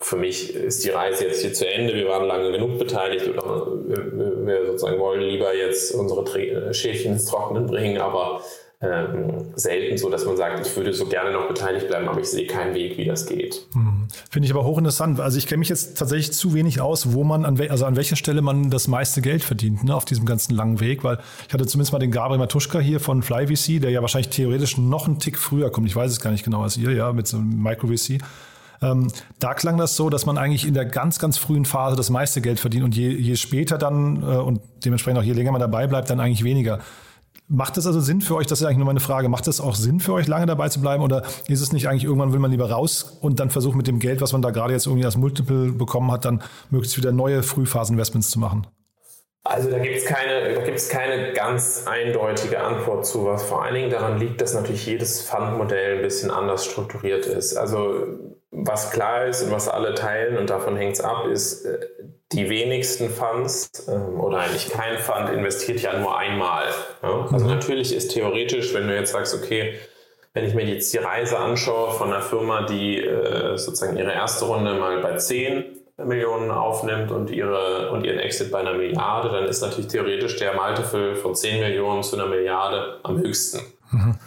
[0.00, 3.66] für mich ist die Reise jetzt hier zu Ende, wir waren lange genug beteiligt oder
[3.86, 8.42] wir, wir sozusagen wollen lieber jetzt unsere Schäfchen ins Trocknen bringen, aber
[8.82, 12.26] ähm, selten so, dass man sagt, ich würde so gerne noch beteiligt bleiben, aber ich
[12.26, 13.66] sehe keinen Weg, wie das geht.
[13.74, 14.08] Hm.
[14.28, 15.20] Finde ich aber hochinteressant.
[15.20, 18.16] Also ich kenne mich jetzt tatsächlich zu wenig aus, wo man, an, also an welcher
[18.16, 21.66] Stelle man das meiste Geld verdient, ne, auf diesem ganzen langen Weg, weil ich hatte
[21.66, 25.38] zumindest mal den Gabriel Matuschka hier von FlyVC, der ja wahrscheinlich theoretisch noch einen Tick
[25.38, 25.86] früher kommt.
[25.86, 28.20] Ich weiß es gar nicht genau als ihr, ja, mit so einem MicroVC.
[28.82, 32.10] Ähm, da klang das so, dass man eigentlich in der ganz, ganz frühen Phase das
[32.10, 35.60] meiste Geld verdient und je, je später dann äh, und dementsprechend auch je länger man
[35.60, 36.80] dabei bleibt, dann eigentlich weniger.
[37.54, 39.74] Macht es also Sinn für euch, das ist eigentlich nur meine Frage, macht es auch
[39.74, 42.50] Sinn für euch, lange dabei zu bleiben oder ist es nicht eigentlich, irgendwann will man
[42.50, 45.18] lieber raus und dann versuchen mit dem Geld, was man da gerade jetzt irgendwie als
[45.18, 48.66] Multiple bekommen hat, dann möglichst wieder neue Frühphasen-Investments zu machen?
[49.44, 54.18] Also da gibt es keine, keine ganz eindeutige Antwort zu, was vor allen Dingen daran
[54.18, 57.56] liegt, dass natürlich jedes Fundmodell ein bisschen anders strukturiert ist.
[57.58, 58.06] Also
[58.52, 61.86] was klar ist und was alle teilen und davon hängt es ab, ist, äh,
[62.32, 66.64] die wenigsten Funds ähm, oder eigentlich kein Fund investiert ja nur einmal.
[67.02, 67.28] Ja?
[67.32, 67.50] Also mhm.
[67.50, 69.74] natürlich ist theoretisch, wenn du jetzt sagst, okay,
[70.34, 74.46] wenn ich mir jetzt die Reise anschaue von einer Firma, die äh, sozusagen ihre erste
[74.46, 75.64] Runde mal bei 10
[75.98, 80.54] Millionen aufnimmt und, ihre, und ihren Exit bei einer Milliarde, dann ist natürlich theoretisch der
[80.54, 83.60] Multiple von 10 Millionen zu einer Milliarde am höchsten.
[83.90, 84.18] Mhm.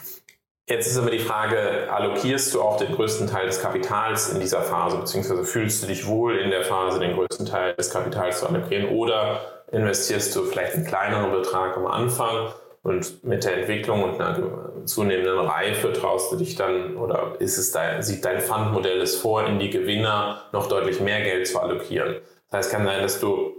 [0.67, 4.63] Jetzt ist aber die Frage, allokierst du auch den größten Teil des Kapitals in dieser
[4.63, 8.47] Phase, beziehungsweise fühlst du dich wohl in der Phase, den größten Teil des Kapitals zu
[8.47, 12.51] allokieren oder investierst du vielleicht einen kleineren Betrag am Anfang
[12.81, 17.71] und mit der Entwicklung und einer zunehmenden Reife traust du dich dann oder ist es
[17.71, 22.15] da, sieht dein Fundmodell es vor, in die Gewinner noch deutlich mehr Geld zu allokieren?
[22.49, 23.53] Das heißt, kann sein, dass du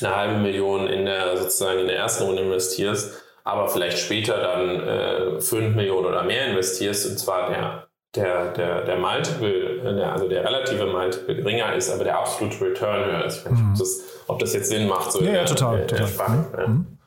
[0.00, 5.36] eine halbe Million in der sozusagen in der ersten Runde investierst aber vielleicht später dann
[5.36, 10.12] äh, 5 Millionen oder mehr investierst, und zwar der, der, der, der Multiple, äh, der,
[10.12, 13.38] also der relative Multiple geringer ist, aber der absolute Return höher ist.
[13.38, 13.78] Ich weiß nicht, ob, mhm.
[13.78, 15.12] das, ob das jetzt Sinn macht.
[15.12, 15.86] So ja, ja, total.
[15.86, 16.46] Der, total.
[16.56, 16.98] Der mhm.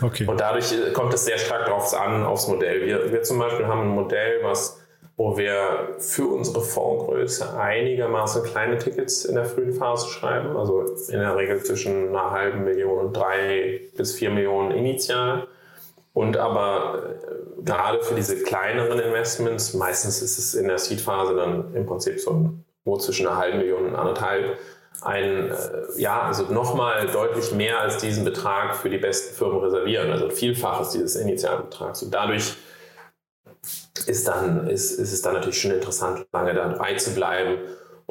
[0.00, 0.26] Okay.
[0.26, 2.86] Und dadurch äh, kommt es sehr stark darauf an, aufs Modell.
[2.86, 4.78] Wir, wir zum Beispiel haben ein Modell, was
[5.16, 11.20] wo wir für unsere Fondsgröße einigermaßen kleine Tickets in der frühen Phase schreiben, also in
[11.20, 15.48] der Regel zwischen einer halben Million und drei bis vier Millionen initial.
[16.14, 21.74] Und aber äh, gerade für diese kleineren Investments, meistens ist es in der Seed-Phase dann
[21.74, 22.52] im Prinzip so
[22.84, 24.58] wo zwischen einer halben Million und anderthalb,
[25.02, 25.54] ein, äh,
[25.96, 30.30] ja, also nochmal deutlich mehr als diesen Betrag für die besten Firmen reservieren, also ein
[30.30, 32.02] Vielfaches dieses Initialbetrags.
[32.02, 32.56] Und dadurch
[34.06, 37.58] ist, dann, ist, ist es dann natürlich schon interessant, lange dabei zu bleiben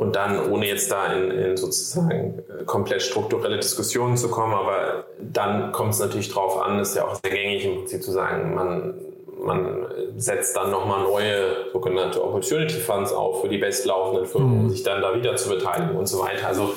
[0.01, 5.05] und dann, ohne jetzt da in, in sozusagen äh, komplett strukturelle Diskussionen zu kommen, aber
[5.19, 8.55] dann kommt es natürlich darauf an, ist ja auch sehr gängig im Prinzip zu sagen,
[8.55, 8.95] man,
[9.43, 9.85] man
[10.17, 14.69] setzt dann nochmal neue sogenannte Opportunity Funds auf für die bestlaufenden Firmen, um mhm.
[14.71, 16.47] sich dann da wieder zu beteiligen und so weiter.
[16.47, 16.73] Also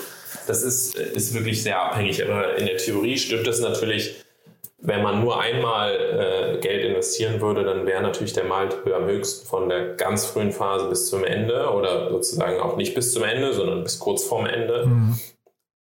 [0.47, 2.23] das ist, ist wirklich sehr abhängig.
[2.23, 4.23] Aber in der Theorie stimmt das natürlich,
[4.87, 9.47] wenn man nur einmal äh, Geld investieren würde, dann wäre natürlich der Multiple am höchsten
[9.47, 13.55] von der ganz frühen Phase bis zum Ende oder sozusagen auch nicht bis zum Ende,
[13.55, 14.85] sondern bis kurz vorm Ende.
[14.87, 15.19] Mhm.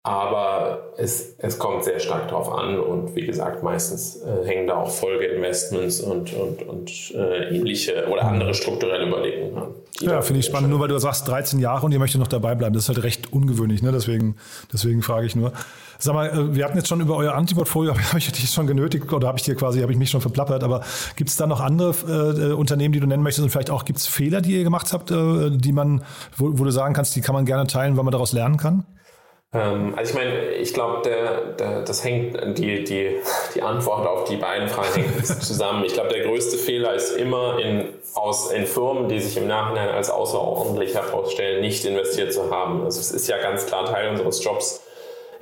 [0.05, 4.78] Aber es, es kommt sehr stark darauf an und wie gesagt, meistens äh, hängen da
[4.78, 9.68] auch Folgeinvestments und, und, und äh, ähnliche oder andere strukturelle Überlegungen an.
[10.00, 12.57] Ja, finde ich spannend, nur weil du sagst 13 Jahre und ihr möchtet noch dabei
[12.57, 12.74] bleiben.
[12.74, 13.92] Das ist halt recht ungewöhnlich, ne?
[13.92, 14.36] deswegen,
[14.72, 15.53] deswegen frage ich nur.
[16.00, 19.12] Sag mal, äh, wir hatten jetzt schon über euer Antiportfolio, habe ich dich schon genötigt
[19.12, 20.82] oder habe ich dir quasi, habe ich mich schon verplappert, aber
[21.14, 24.00] gibt es da noch andere äh, Unternehmen, die du nennen möchtest und vielleicht auch gibt
[24.00, 26.03] es Fehler, die ihr gemacht habt, äh, die man,
[26.36, 28.84] wo, wo du sagen kannst, die kann man gerne teilen, weil man daraus lernen kann?
[29.55, 33.18] Ähm, also ich meine, ich glaube, der, der, das hängt, die, die,
[33.55, 35.84] die Antwort auf die beiden Fragen hängt zusammen.
[35.84, 39.90] Ich glaube, der größte Fehler ist immer in, aus, in Firmen, die sich im Nachhinein
[39.90, 42.84] als außerordentlich herausstellen, nicht investiert zu haben.
[42.84, 44.82] Also es ist ja ganz klar Teil unseres Jobs,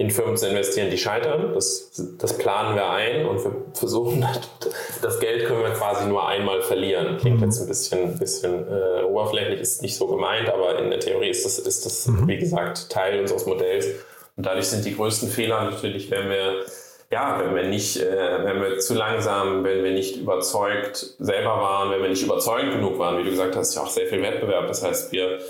[0.00, 1.52] in Firmen zu investieren, die scheitern.
[1.52, 4.24] Das, das planen wir ein und wir versuchen,
[5.02, 7.18] das Geld können wir quasi nur einmal verlieren.
[7.18, 7.44] Klingt mhm.
[7.44, 11.44] jetzt ein bisschen, bisschen äh, oberflächlich, ist nicht so gemeint, aber in der Theorie ist
[11.44, 12.26] das, ist das mhm.
[12.26, 13.88] wie gesagt, Teil unseres Modells.
[14.36, 16.64] Und dadurch sind die größten Fehler natürlich, wenn wir
[17.12, 21.90] ja, wenn wir nicht, äh, wenn wir zu langsam, wenn wir nicht überzeugt selber waren,
[21.90, 24.66] wenn wir nicht überzeugend genug waren, wie du gesagt hast, ja auch sehr viel Wettbewerb.
[24.68, 25.40] Das heißt, wir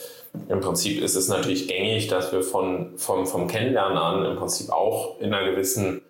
[0.48, 4.70] im Prinzip ist es natürlich gängig, dass wir von, vom, vom Kennenlernen an im Prinzip
[4.70, 6.02] auch in einer gewissen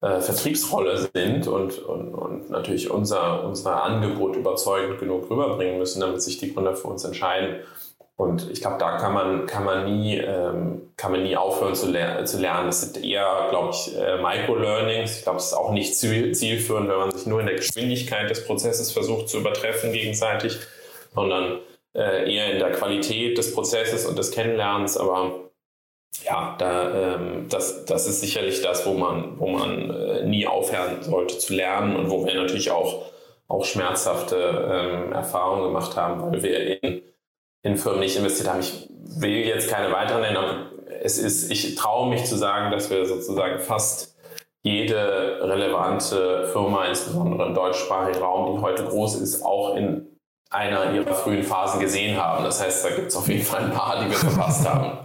[0.00, 6.22] äh, Vertriebsrolle sind und, und, und natürlich unser, unser Angebot überzeugend genug rüberbringen müssen, damit
[6.22, 7.60] sich die Gründer für uns entscheiden.
[8.16, 11.88] Und ich glaube, da kann man, kann, man nie, ähm, kann man nie aufhören zu,
[11.88, 12.66] ler zu lernen.
[12.66, 15.18] Das sind eher, glaube ich, äh, Micro-Learnings.
[15.18, 18.44] Ich glaube, es ist auch nicht zielführend, wenn man sich nur in der Geschwindigkeit des
[18.44, 20.58] Prozesses versucht zu übertreffen gegenseitig,
[21.14, 21.60] sondern
[21.98, 25.50] äh, eher in der Qualität des Prozesses und des Kennenlernens, aber
[26.24, 31.02] ja, da, ähm, das, das ist sicherlich das, wo man, wo man äh, nie aufhören
[31.02, 33.06] sollte zu lernen und wo wir natürlich auch,
[33.48, 37.02] auch schmerzhafte ähm, Erfahrungen gemacht haben, weil wir in,
[37.62, 38.60] in Firmen nicht investiert haben.
[38.60, 40.70] Ich will jetzt keine weiteren nennen, aber
[41.02, 44.16] es ist, ich traue mich zu sagen, dass wir sozusagen fast
[44.62, 50.17] jede relevante Firma, insbesondere im deutschsprachigen Raum, die heute groß ist, auch in
[50.50, 52.42] einer ihrer frühen Phasen gesehen haben.
[52.44, 54.98] Das heißt, da gibt es auf jeden Fall ein paar, die wir verpasst haben.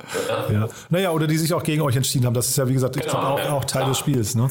[0.49, 0.67] ja.
[0.89, 2.33] Naja, oder die sich auch gegen euch entschieden haben.
[2.33, 3.89] Das ist ja, wie gesagt, genau, auch, auch, Teil ja.
[3.89, 4.35] des Spiels.
[4.35, 4.49] Ne?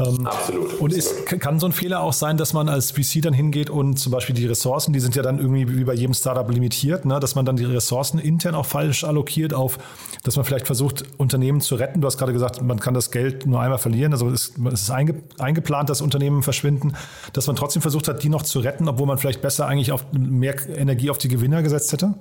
[0.00, 0.80] Ähm, absolut.
[0.80, 3.98] Und ist, kann so ein Fehler auch sein, dass man als VC dann hingeht und
[3.98, 7.20] zum Beispiel die Ressourcen, die sind ja dann irgendwie wie bei jedem Startup limitiert, ne?
[7.20, 9.78] dass man dann die Ressourcen intern auch falsch allokiert auf,
[10.22, 12.00] dass man vielleicht versucht, Unternehmen zu retten.
[12.00, 15.22] Du hast gerade gesagt, man kann das Geld nur einmal verlieren, also es ist einge,
[15.38, 16.94] eingeplant, dass Unternehmen verschwinden,
[17.32, 20.06] dass man trotzdem versucht hat, die noch zu retten, obwohl man vielleicht besser eigentlich auf
[20.12, 22.14] mehr Energie auf die Gewinner gesetzt hätte?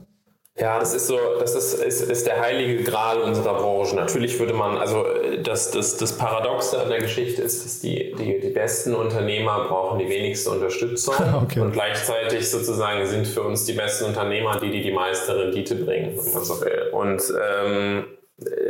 [0.59, 3.95] Ja, das ist so, das ist, ist, ist der heilige Gral unserer Branche.
[3.95, 5.05] Natürlich würde man, also
[5.41, 9.99] das, das, das Paradoxe an der Geschichte ist, dass die, die, die besten Unternehmer brauchen
[9.99, 11.61] die wenigste Unterstützung okay.
[11.61, 16.17] und gleichzeitig sozusagen sind für uns die besten Unternehmer die, die die meiste Rendite bringen,
[16.17, 16.89] wenn man so will.
[16.91, 18.05] Und ähm,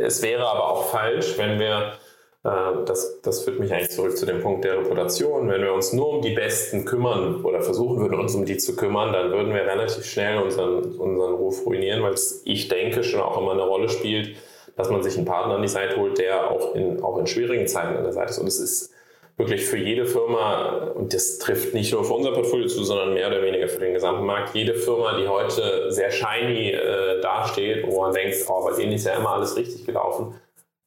[0.00, 1.94] es wäre aber auch falsch, wenn wir
[2.42, 5.48] das, das führt mich eigentlich zurück zu dem Punkt der Reputation.
[5.48, 8.76] Wenn wir uns nur um die Besten kümmern oder versuchen würden, uns um die zu
[8.76, 13.20] kümmern, dann würden wir relativ schnell unseren, unseren Ruf ruinieren, weil es, ich denke, schon
[13.20, 14.36] auch immer eine Rolle spielt,
[14.76, 17.66] dass man sich einen Partner an die Seite holt, der auch in, auch in schwierigen
[17.66, 18.38] Zeiten an der Seite ist.
[18.38, 18.94] Und es ist
[19.36, 23.28] wirklich für jede Firma, und das trifft nicht nur für unser Portfolio zu, sondern mehr
[23.28, 28.00] oder weniger für den gesamten Markt, jede Firma, die heute sehr shiny äh, dasteht, wo
[28.00, 30.34] man denkt, oh, bei denen ist ja immer alles richtig gelaufen,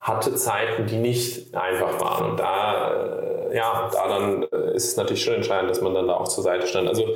[0.03, 2.31] hatte Zeiten, die nicht einfach waren.
[2.31, 2.91] Und da,
[3.49, 6.27] äh, ja, da dann äh, ist es natürlich schon entscheidend, dass man dann da auch
[6.27, 6.89] zur Seite stand.
[6.89, 7.07] Also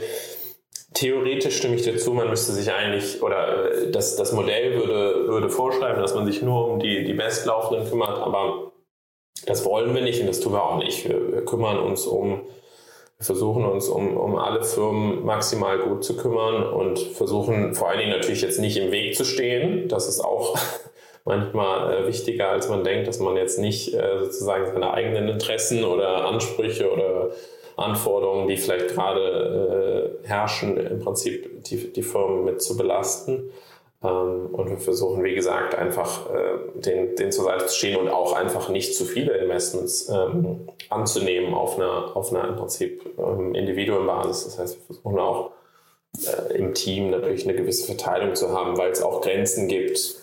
[0.94, 5.28] theoretisch stimme ich dir zu, man müsste sich eigentlich, oder äh, das, das Modell würde,
[5.28, 8.72] würde vorschreiben, dass man sich nur um die, die Bestlaufenden kümmert, aber
[9.46, 11.10] das wollen wir nicht und das tun wir auch nicht.
[11.10, 12.44] Wir, wir kümmern uns um,
[13.18, 18.00] wir versuchen uns um, um alle Firmen maximal gut zu kümmern und versuchen vor allen
[18.00, 19.90] Dingen natürlich jetzt nicht im Weg zu stehen.
[19.90, 20.58] Das ist auch
[21.28, 25.84] manchmal äh, wichtiger, als man denkt, dass man jetzt nicht äh, sozusagen seine eigenen Interessen
[25.84, 27.32] oder Ansprüche oder
[27.76, 33.52] Anforderungen, die vielleicht gerade äh, herrschen, im Prinzip die, die Firmen mit zu belasten.
[34.04, 38.10] Ähm, und wir versuchen, wie gesagt, einfach äh, den, den zur Seite zu stehen und
[38.10, 43.54] auch einfach nicht zu viele Investments ähm, anzunehmen auf einer, auf einer im Prinzip ähm,
[43.54, 44.46] Individuenbasis.
[44.46, 45.52] Das heißt, wir versuchen auch
[46.26, 50.16] äh, im Team natürlich eine gewisse Verteilung zu haben, weil es auch Grenzen gibt,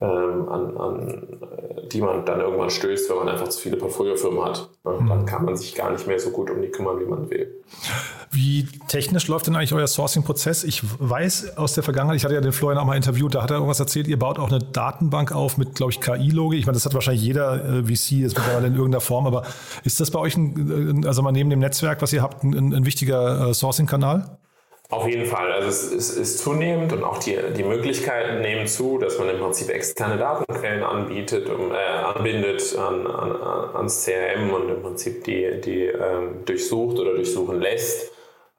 [0.00, 4.42] ähm, an, an äh, die man dann irgendwann stößt, wenn man einfach zu viele Portfoliofirmen
[4.42, 4.70] hat.
[4.84, 5.08] Mhm.
[5.08, 7.62] Dann kann man sich gar nicht mehr so gut um die kümmern, wie man will.
[8.30, 10.64] Wie technisch läuft denn eigentlich euer Sourcing-Prozess?
[10.64, 13.50] Ich weiß aus der Vergangenheit, ich hatte ja den Florian auch mal interviewt, da hat
[13.50, 16.60] er irgendwas erzählt, ihr baut auch eine Datenbank auf mit, glaube ich, KI-Logik.
[16.60, 19.42] Ich meine, das hat wahrscheinlich jeder äh, VC jetzt mittlerweile in irgendeiner Form, aber
[19.84, 22.86] ist das bei euch, ein, also mal neben dem Netzwerk, was ihr habt, ein, ein
[22.86, 24.38] wichtiger äh, Sourcing-Kanal?
[24.90, 25.52] Auf jeden Fall.
[25.52, 29.38] Also es, es ist zunehmend und auch die, die Möglichkeiten nehmen zu, dass man im
[29.38, 33.40] Prinzip externe Datenquellen anbietet, um, äh, anbindet an, an,
[33.76, 38.10] ans CRM und im Prinzip die, die ähm, durchsucht oder durchsuchen lässt.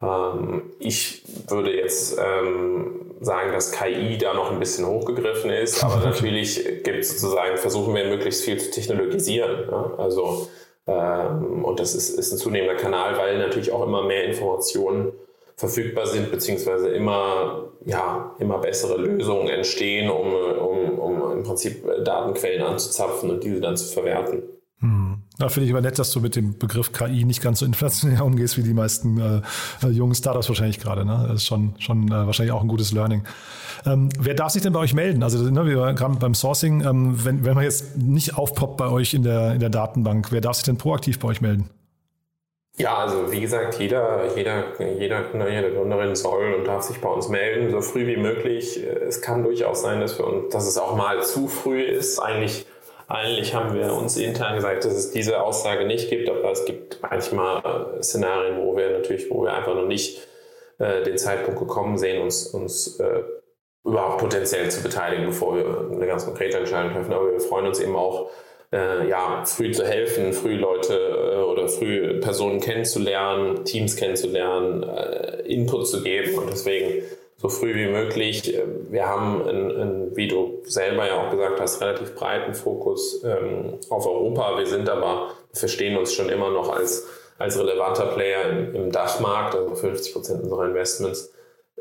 [0.01, 5.97] Ähm, ich würde jetzt ähm, sagen, dass KI da noch ein bisschen hochgegriffen ist, aber
[6.05, 9.67] natürlich gibt sozusagen, versuchen wir möglichst viel zu technologisieren.
[9.69, 9.95] Ja?
[9.97, 10.47] Also
[10.87, 15.11] ähm, und das ist, ist ein zunehmender Kanal, weil natürlich auch immer mehr Informationen
[15.55, 22.63] verfügbar sind, beziehungsweise immer, ja, immer bessere Lösungen entstehen, um, um, um im Prinzip Datenquellen
[22.63, 24.43] anzuzapfen und diese dann zu verwerten.
[24.79, 25.21] Hm.
[25.37, 28.25] Da finde ich aber nett, dass du mit dem Begriff KI nicht ganz so inflationär
[28.25, 29.41] umgehst wie die meisten äh,
[29.83, 31.05] äh, jungen Startups wahrscheinlich gerade.
[31.05, 31.25] Ne?
[31.27, 33.23] Das ist schon, schon äh, wahrscheinlich auch ein gutes Learning.
[33.85, 35.23] Ähm, wer darf sich denn bei euch melden?
[35.23, 39.13] Also ne, wir gerade beim Sourcing, ähm, wenn, wenn man jetzt nicht aufpoppt bei euch
[39.13, 41.69] in der, in der Datenbank, wer darf sich denn proaktiv bei euch melden?
[42.77, 44.63] Ja, also wie gesagt, jeder, jeder,
[44.97, 48.81] jeder Gründer, jede Gründerin soll und darf sich bei uns melden, so früh wie möglich.
[48.81, 52.19] Es kann durchaus sein, dass, wir uns, dass es auch mal zu früh ist.
[52.19, 52.65] Eigentlich
[53.11, 56.99] eigentlich haben wir uns intern gesagt, dass es diese Aussage nicht gibt, aber es gibt
[57.01, 60.25] manchmal äh, Szenarien, wo wir natürlich, wo wir einfach noch nicht
[60.79, 63.23] äh, den Zeitpunkt gekommen sehen, uns, uns äh,
[63.83, 67.11] überhaupt potenziell zu beteiligen, bevor wir eine ganz konkrete Entscheidung treffen.
[67.11, 68.29] Aber wir freuen uns eben auch,
[68.71, 75.41] äh, ja, früh zu helfen, früh Leute äh, oder früh Personen kennenzulernen, Teams kennenzulernen, äh,
[75.41, 77.03] Input zu geben und deswegen
[77.37, 78.55] so früh wie möglich.
[78.89, 83.79] Wir haben, in, in, wie du selber ja auch gesagt hast, relativ breiten Fokus ähm,
[83.89, 84.59] auf Europa.
[84.59, 87.07] Wir sind aber, verstehen uns schon immer noch als,
[87.39, 89.55] als relevanter Player im, im Dachmarkt.
[89.55, 91.33] Also 50 Prozent unserer Investments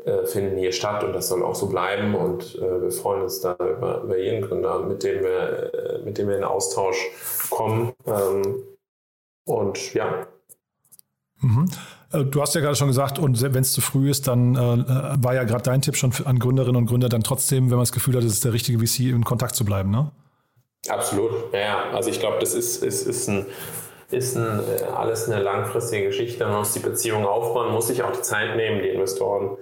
[0.05, 2.15] äh, finden hier statt und das soll auch so bleiben.
[2.15, 6.17] Und äh, wir freuen uns da über, über jeden Gründer, mit dem wir, äh, mit
[6.17, 6.97] dem wir in Austausch
[7.49, 7.93] kommen.
[8.07, 8.63] Ähm,
[9.45, 10.27] und ja.
[11.39, 11.69] Mhm.
[12.11, 15.23] Äh, du hast ja gerade schon gesagt, und wenn es zu früh ist, dann äh,
[15.23, 17.91] war ja gerade dein Tipp schon an Gründerinnen und Gründer, dann trotzdem, wenn man das
[17.91, 20.11] Gefühl hat, es ist der richtige VC, in Kontakt zu bleiben, ne?
[20.89, 23.45] Absolut, ja, Also ich glaube, das ist, ist, ist, ein,
[24.09, 24.61] ist ein,
[24.95, 26.43] alles eine langfristige Geschichte.
[26.43, 29.57] Man muss die Beziehung aufbauen, muss sich auch die Zeit nehmen, die Investoren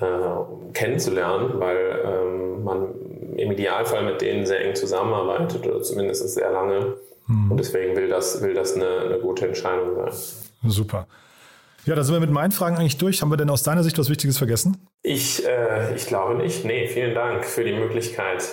[0.00, 2.94] äh, kennenzulernen, weil ähm, man
[3.36, 6.96] im Idealfall mit denen sehr eng zusammenarbeitet oder zumindest sehr lange.
[7.26, 7.50] Hm.
[7.50, 10.12] Und deswegen will das, will das eine, eine gute Entscheidung sein.
[10.70, 11.06] Super.
[11.84, 13.22] Ja, da sind wir mit meinen Fragen eigentlich durch.
[13.22, 14.76] Haben wir denn aus deiner Sicht was Wichtiges vergessen?
[15.02, 16.64] Ich, äh, ich glaube nicht.
[16.64, 18.44] Nee, vielen Dank für die Möglichkeit.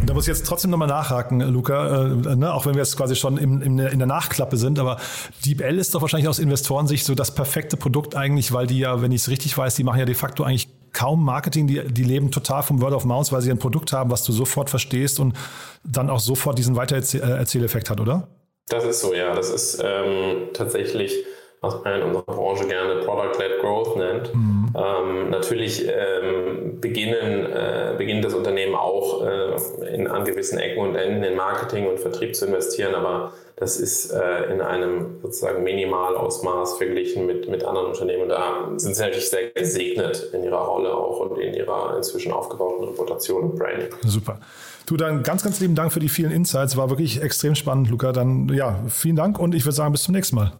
[0.09, 3.15] Da muss ich jetzt trotzdem nochmal nachhaken, Luca, äh, ne, auch wenn wir jetzt quasi
[3.15, 4.97] schon im, im, in der Nachklappe sind, aber
[5.45, 9.11] DeepL ist doch wahrscheinlich aus Investorensicht so das perfekte Produkt eigentlich, weil die ja, wenn
[9.11, 12.31] ich es richtig weiß, die machen ja de facto eigentlich kaum Marketing, die, die leben
[12.31, 15.37] total vom Word of Mouth, weil sie ein Produkt haben, was du sofort verstehst und
[15.83, 18.29] dann auch sofort diesen Weitererzähleffekt hat, oder?
[18.67, 19.35] Das ist so, ja.
[19.35, 21.13] Das ist ähm, tatsächlich,
[21.61, 24.33] was man in unserer Branche gerne Product-led Growth nennt.
[24.33, 24.73] Mhm.
[24.75, 30.95] Ähm, natürlich ähm, beginnen, äh, beginnt das Unternehmen auch äh, in, an gewissen Ecken und
[30.95, 36.77] Enden in Marketing und Vertrieb zu investieren, aber das ist äh, in einem sozusagen Minimalausmaß
[36.77, 38.29] verglichen mit, mit anderen Unternehmen.
[38.29, 42.87] Da sind sie natürlich sehr gesegnet in ihrer Rolle auch und in ihrer inzwischen aufgebauten
[42.87, 43.89] Reputation und Branding.
[44.05, 44.39] Super.
[44.85, 46.77] Du, dann ganz, ganz lieben Dank für die vielen Insights.
[46.77, 48.13] War wirklich extrem spannend, Luca.
[48.13, 50.53] Dann ja, vielen Dank und ich würde sagen, bis zum nächsten Mal.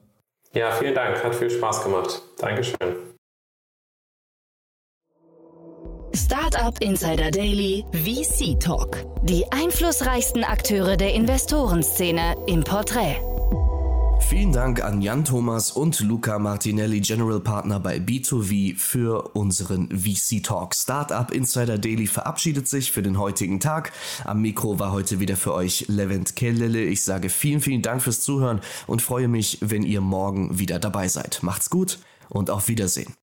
[0.54, 1.24] Ja, vielen Dank.
[1.24, 2.22] Hat viel Spaß gemacht.
[2.38, 3.10] Dankeschön.
[6.16, 8.98] Startup Insider Daily VC Talk.
[9.22, 13.18] Die einflussreichsten Akteure der Investorenszene im Porträt.
[14.28, 20.44] Vielen Dank an Jan Thomas und Luca Martinelli, General Partner bei B2V, für unseren VC
[20.44, 20.76] Talk.
[20.76, 23.92] Startup Insider Daily verabschiedet sich für den heutigen Tag.
[24.26, 26.84] Am Mikro war heute wieder für euch Levent Kellele.
[26.84, 31.08] Ich sage vielen, vielen Dank fürs Zuhören und freue mich, wenn ihr morgen wieder dabei
[31.08, 31.40] seid.
[31.42, 32.00] Macht's gut
[32.30, 33.19] und auf Wiedersehen.